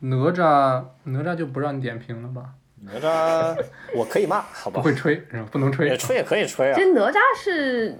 [0.00, 2.54] 哪吒哪吒就不让你点评了吧？
[2.82, 3.64] 哪吒
[3.94, 4.80] 我可以骂，好吧？
[4.80, 5.48] 不会吹是吧？
[5.50, 5.96] 不能吹也。
[5.96, 6.82] 吹也可以吹啊其。
[6.82, 7.96] 实哪吒是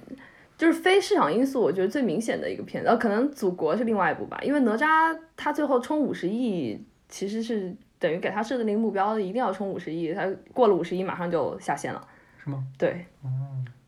[0.57, 12.01] 就是非市场因素，我觉得最明显的一个片子，呃，可能祖国是另外一部吧，因为哪吒他最后冲五十亿，其实是等于给他设的那个目标一定要冲五十亿，他过了五十亿马上就下线了。
[12.43, 12.65] 是吗？
[12.79, 13.05] 对，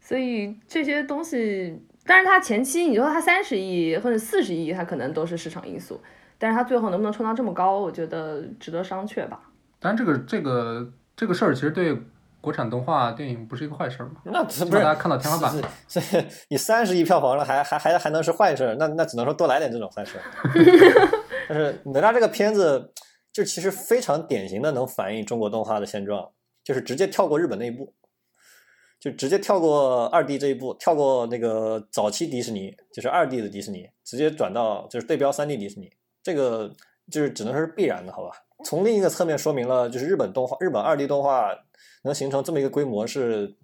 [0.00, 6.00] 所以这些东西，但是他前期你说他三十亿或者四十亿，他可能都是市场因素，
[6.40, 9.42] 但是他最后能不能冲到这么高，我觉得值得商榷吧。
[9.78, 11.94] 但这个这个这个事儿其实对
[12.40, 14.22] 国产动画电影不是一个坏事儿嘛。
[14.24, 15.70] 那这不是大家看到天花板了。
[15.86, 16.00] 这
[16.48, 18.74] 你三十亿票房了，还还还还能是坏事？
[18.78, 20.18] 那那只能说多来点这种坏事。
[21.46, 22.90] 但是哪吒这个片子，
[23.30, 26.30] 就其实非常典型的能反映中国动画的现状，
[26.64, 27.92] 就是直接跳过日本那一步。
[28.98, 35.90] 就直接跳过二 D 这一步，跳过那个早期迪士尼，就是二 D 的迪士尼，直接转到就是对标三 D 迪士尼，
[36.22, 36.72] 这个
[37.10, 38.30] 就是只能说是必然的，好吧？
[38.64, 41.50] 从另一个侧面说明了，就是日本动画、日本二 D 动画
[42.04, 43.56] 能形成这么一个规模是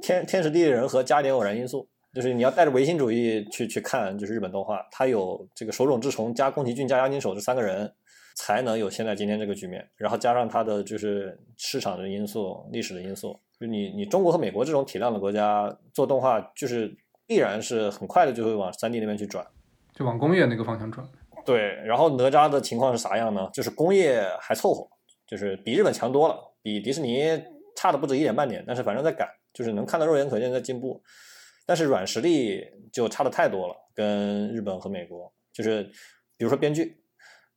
[0.00, 1.88] 天天时地利人和加一点偶然因素。
[2.14, 7.92] 就是你要带着唯心主义去去看，就是日本动画，它有这个手冢治虫加宫崎骏加押井守这三个人，
[8.36, 9.86] 才能有现在今天这个局面。
[9.96, 16.96] 然后加上它的就是市场的因素、历史的因素，就你你中国和美国这种体量的国家做动画，就是
[17.26, 19.46] 必然是很快的就会往三 D 那边去转。
[19.92, 21.06] 就往工业那个方向转。
[21.46, 23.48] 对，然后哪吒的情况是啥样呢？
[23.54, 24.86] 就是工业还凑合，
[25.26, 27.22] 就是比日本强多了，比迪士尼
[27.76, 31.00] 差的不止一点半点，但是反正在赶，就是能看到肉眼可见在进步。
[31.64, 35.82] 但是软实力就差的太多了，跟日本和美国，就是
[36.36, 36.96] 比如说编剧，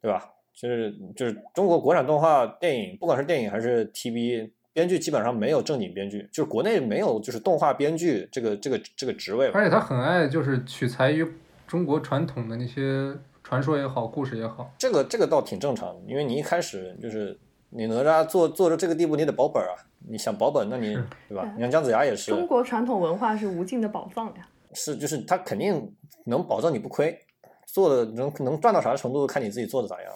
[0.01, 0.31] 对吧？
[0.59, 9.47] 就是就是中国国产动画电影，不管是电影还是 TV，编剧基本上没有正经编剧，就是国内没有就是动画编剧这个这个这个职位。
[9.51, 11.25] 而且他很爱就是取材于
[11.65, 14.71] 中国传统的那些传说也好，故事也好。
[14.77, 17.39] 这个这个倒挺正常的，因为你一开始就是
[17.69, 19.73] 你哪吒做做到这个地步，你得保本啊。
[20.07, 20.93] 你想保本，那你
[21.27, 21.51] 对吧？
[21.55, 24.47] 你看姜子牙也是，中国传统文化是无尽的宝藏呀。
[24.73, 25.93] 是就是他肯定
[26.25, 27.19] 能保证你不亏，
[27.67, 30.11] 做的能能赚到啥程度，看你自己做的咋样。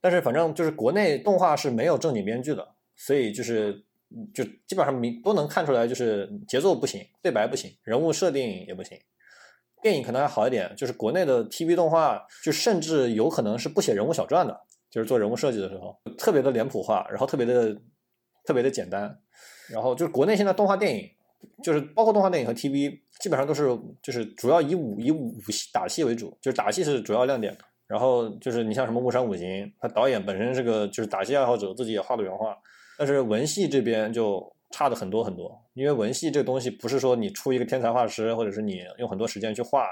[0.00, 3.82] 但是反正就是国内动画是没有正经编剧的，所以就是
[4.32, 8.96] 就基本上明都能看出来，就是节奏不行，对白不行，人物设定也不行。
[9.84, 14.58] 电影可能还好一点，就是国内的 TV 动画，就甚至有可能是不写人物小传的，
[14.90, 17.76] 就是做人物设计的时候，特别的脸谱化，然后特别的
[18.46, 19.14] 特别的简单。
[19.68, 21.06] 然后就是国内现在动画电影，
[21.62, 27.54] 就是包括动画电影和 TV，基本上都是就是主要以武以武戏打戏为主，就是打戏是主要亮点。
[27.86, 29.46] 然后就是你像什么《木山五行》，
[29.78, 32.56] 他导演本身是个就是打戏爱好者，自己也画的原画，
[32.96, 35.62] 但是文戏这边就差的很多很多。
[35.74, 39.84] 因为文戏这个东西不是说你出一个天才画师，或者是你用很多时间去画，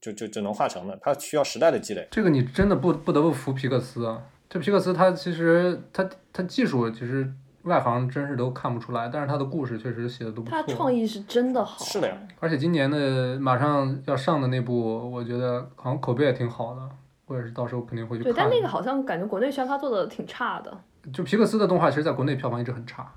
[0.00, 2.06] 就就就能画成的，它需要时代的积累。
[2.10, 4.22] 这个你真的不不得不服皮克斯啊！
[4.48, 7.28] 这皮克斯他其实他他技术其实
[7.62, 10.74] 外行真是都看不出来，但是他的故事确实写的都不他错。
[10.74, 11.82] 创意是真的好。
[11.82, 16.88] 是的呀，而且今年的马上要上的那部，我觉得好像口碑也挺好的，
[17.24, 20.78] 我也是到时候肯定会去看对，但那个好像感觉国内宣发做的挺差的。
[21.12, 23.10] 就皮克斯的动画，其实在国内票房一直很差，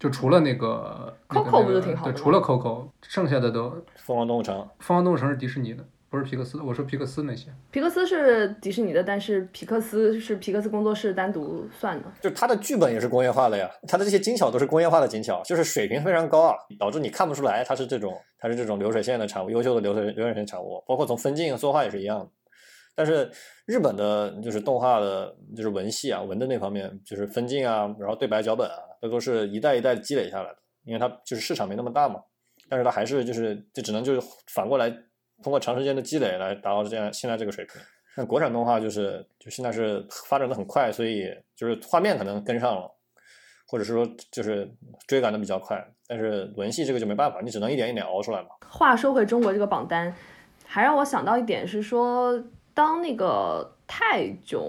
[0.00, 3.66] 就除了那个 Coco 那个不是挺好的对，除了 Coco，剩下的都
[3.96, 6.64] 《疯狂动物城，疯狂动物城》是迪士尼的，不是皮克斯的。
[6.64, 12.08] 我说皮克斯那些，皮克斯是迪士尼的，但是皮克斯是皮克斯工作室单独算的。
[12.22, 22.28] 就它的剧本也是工业化的呀，它的这些精巧都是工业化的精巧，就是水平非常高啊，导致你看不出来它是这种它是这种流水线的产物，优秀的流水流水线产物，包括从分镜作画也是一样的。
[22.94, 23.30] 但是
[23.66, 32.22] 日本的就是动画的，就是文戏啊，文的那方面，就是分镜啊，然后对白脚本啊，这都是一代一代积累下来的，因为它就是市场没那么大嘛。
[32.68, 34.88] 但是它还是就是就只能就是反过来
[35.42, 37.80] 通过长时间的积累来达到这样现在这个水平。
[38.16, 42.90] 那国产动画就是就现在是发展的很快，所以就是画面可能跟上了，
[43.66, 44.70] 或者是说就是
[45.06, 48.48] 追赶的比较快，但是文戏这个就没办法，你只能一点一点熬出来嘛。
[48.68, 50.14] 话说回中国这个榜单，
[50.66, 52.42] 还让我想到一点是说，
[52.74, 54.62] 当那个泰囧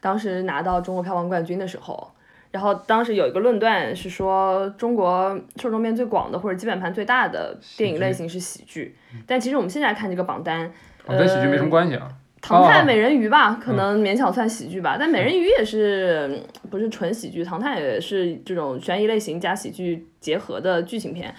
[0.00, 2.10] 当时拿到中国票房冠军的时候，
[2.50, 8.96] 然后当时有一个论断是说，中国受众面最广的或者基本盘最大的电影类型是喜剧，
[9.26, 10.66] 但其实我们现在看这个榜单，
[11.06, 12.08] 哦，跟喜剧没什么呃关系啊。
[12.40, 21.34] 唐探、哦美人鱼吧，可能勉强算喜剧吧，但美人鱼也是嗯不是纯喜剧，唐探也是这种悬疑类型加喜剧结合的剧情片，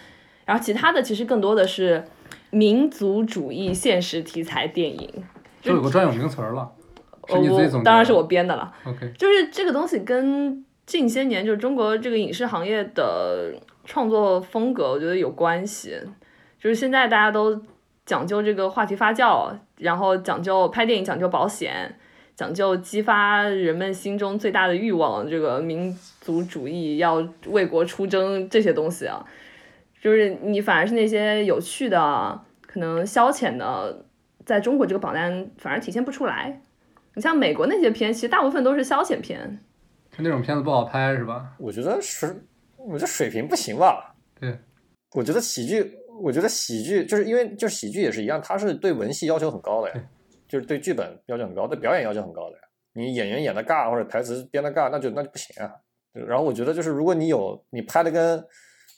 [0.46, 2.04] 然后其他的其实更多的是
[2.50, 5.10] 民族主义现实题材电影。
[5.62, 6.70] 就有个专有名词儿了，
[7.28, 7.80] 是呃你自己总结的？
[7.80, 13.54] 我当然是我编的了，OK，就是这个东西跟近些年就是中国这个影视行业的
[13.86, 15.96] 创作风格，我觉得有关系。
[16.60, 17.62] 就是现在大家都
[18.08, 21.96] 讲究这个话题发酵，然后讲究拍电影讲究保险，
[22.36, 29.24] 讲究激发人们心中最大的欲望，这个民族主义要为国出征这些东西啊，
[30.02, 34.06] 就是你反而是那些有趣的、可能消遣的，
[34.44, 36.60] 在中国这个榜单反而体现不出来。
[37.14, 39.60] 你像美国那些片，其实大部分都是消遣片，
[40.22, 41.54] 那种片子不好拍是吧？
[41.60, 42.44] 我觉得是，
[42.78, 44.16] 我觉得水平不行吧。
[44.40, 44.58] 对，
[45.14, 49.96] 我觉得喜剧，我觉得喜剧就是因为就是喜剧也是一样，它是对文戏要求很高的呀，
[50.48, 52.62] 就是对剧本要求很高，对表演要求很高的呀。
[52.94, 55.72] 你演员演的尬或者台词编的尬，那就那就不行啊。
[56.12, 58.44] 然后我觉得就是如果你有你拍的跟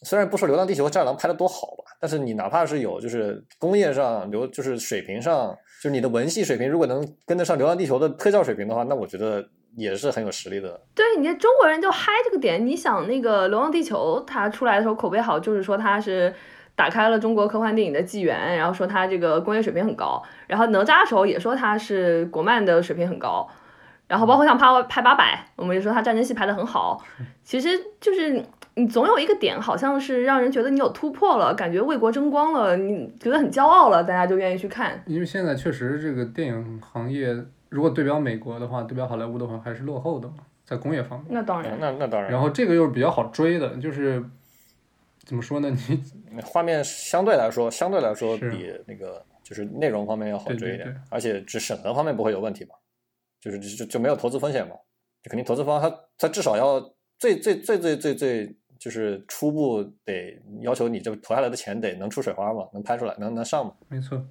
[0.03, 10.81] 虽然不说《流浪地球》和《战狼》拍的多好吧，但是你哪怕是有就是工业上流就是水平上，就是你的文戏水平如果能跟得上《流浪地球》的特效水平的话，那我觉得也是很有实力的。
[10.93, 12.65] 对，你看中国人就嗨这个点。
[12.65, 16.33] 你想那个《流浪地球》它出来的时候口碑好，就是说它是
[16.75, 20.21] 打开了中国科幻电影的纪元，然后说它这个工业水平很高。
[20.47, 23.47] 然后哪吒的时候也说它是国漫的水平很高。
[24.07, 27.01] 然后包括像拍拍八百，我们也说它战争戏拍得很好。
[27.45, 27.69] 其实
[28.01, 28.43] 就是
[28.75, 35.01] 你总有一个点，好像是让人觉得你有突破了，感觉为国争光了，你觉得很骄傲了，大家就愿意去看。
[35.05, 37.33] 因为现在确实这个电影行业，
[37.71, 40.35] 如果对标美国的话，对标好莱坞的话，还是落后的嘛，
[40.65, 41.29] 在工业方面。
[41.31, 42.29] 那当然，那那当然。
[42.29, 44.21] 然后这个又是比较好追的，就是
[45.23, 45.71] 怎么说呢？
[46.29, 52.75] 你画面相对来说，相对来说比那个就是内容方面要好追一点，对而且只审核方面不会有问题嘛，
[53.39, 54.75] 就是就就没有投资风险嘛，
[55.23, 56.77] 就肯定投资方他他至少要
[57.17, 63.73] 最最最最最最就是初步得要求你这投下来的钱得能出水花嘛，能拍出来，能能上嘛。
[63.87, 64.21] 没错。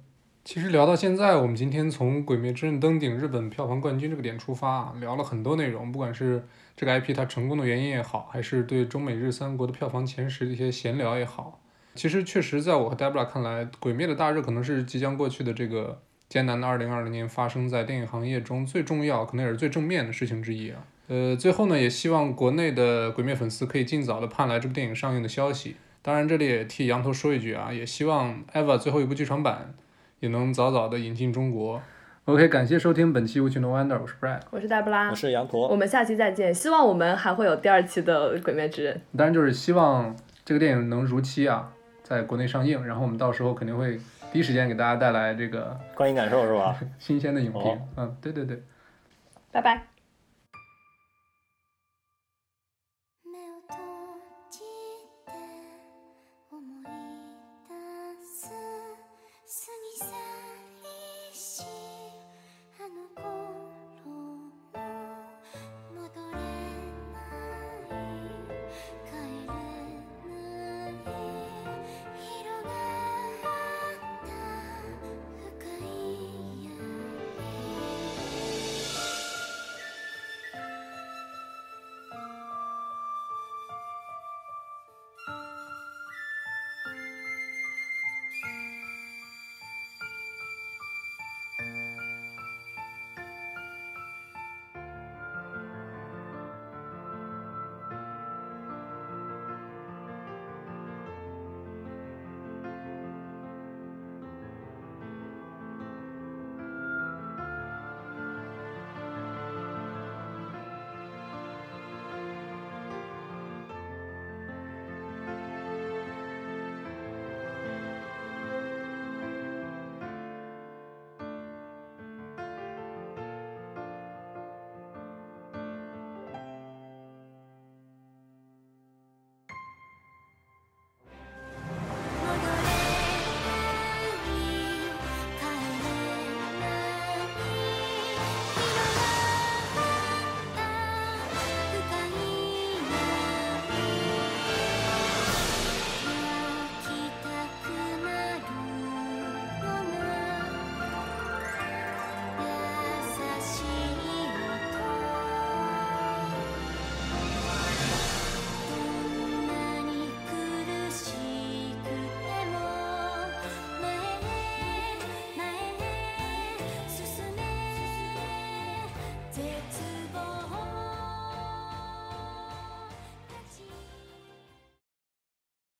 [0.43, 6.43] 其实聊到现在，我们今天从《鬼灭之刃》登顶日本票房冠军这个点出发啊，聊了很多内容，不管是
[6.75, 11.61] 这个 IP 它成功的原因也好，还是对中美日三国的票房前十的一些闲聊也好，
[11.93, 20.83] 其实确实在我和 Debra 看来，《鬼灭》的大热可能是即将过去的这个艰难的2020年发生在电影行业中最重要，可能也是最正面的事情之一啊。
[21.07, 25.75] 呃，最后呢，也希望国内的鬼灭粉丝可以尽早的盼来这部电影上映的消息。
[26.01, 29.75] 当然，这里也替羊头说一句啊，也希望 EVA 最后一部剧场版
[30.21, 31.81] 也能早早的引进中国。
[32.25, 34.39] OK，感谢收听本期《无情的 Wonder》，我是 Brad。
[34.51, 36.53] 我是黛布拉我，是羊驼我，们下期再见。
[36.53, 38.95] 希望我们还会有第二期的《鬼灭之刃》。
[39.17, 40.15] 当然就是希望
[40.45, 41.73] 这个电影能如期啊，
[42.03, 43.99] 在国内上映，然后我们到时候肯定会
[44.31, 46.79] 第一时间给大家带来这个观影感受是吧？
[46.99, 47.59] 新鲜的影评。
[47.59, 48.61] 哦嗯，对对对。
[49.51, 49.87] 拜拜。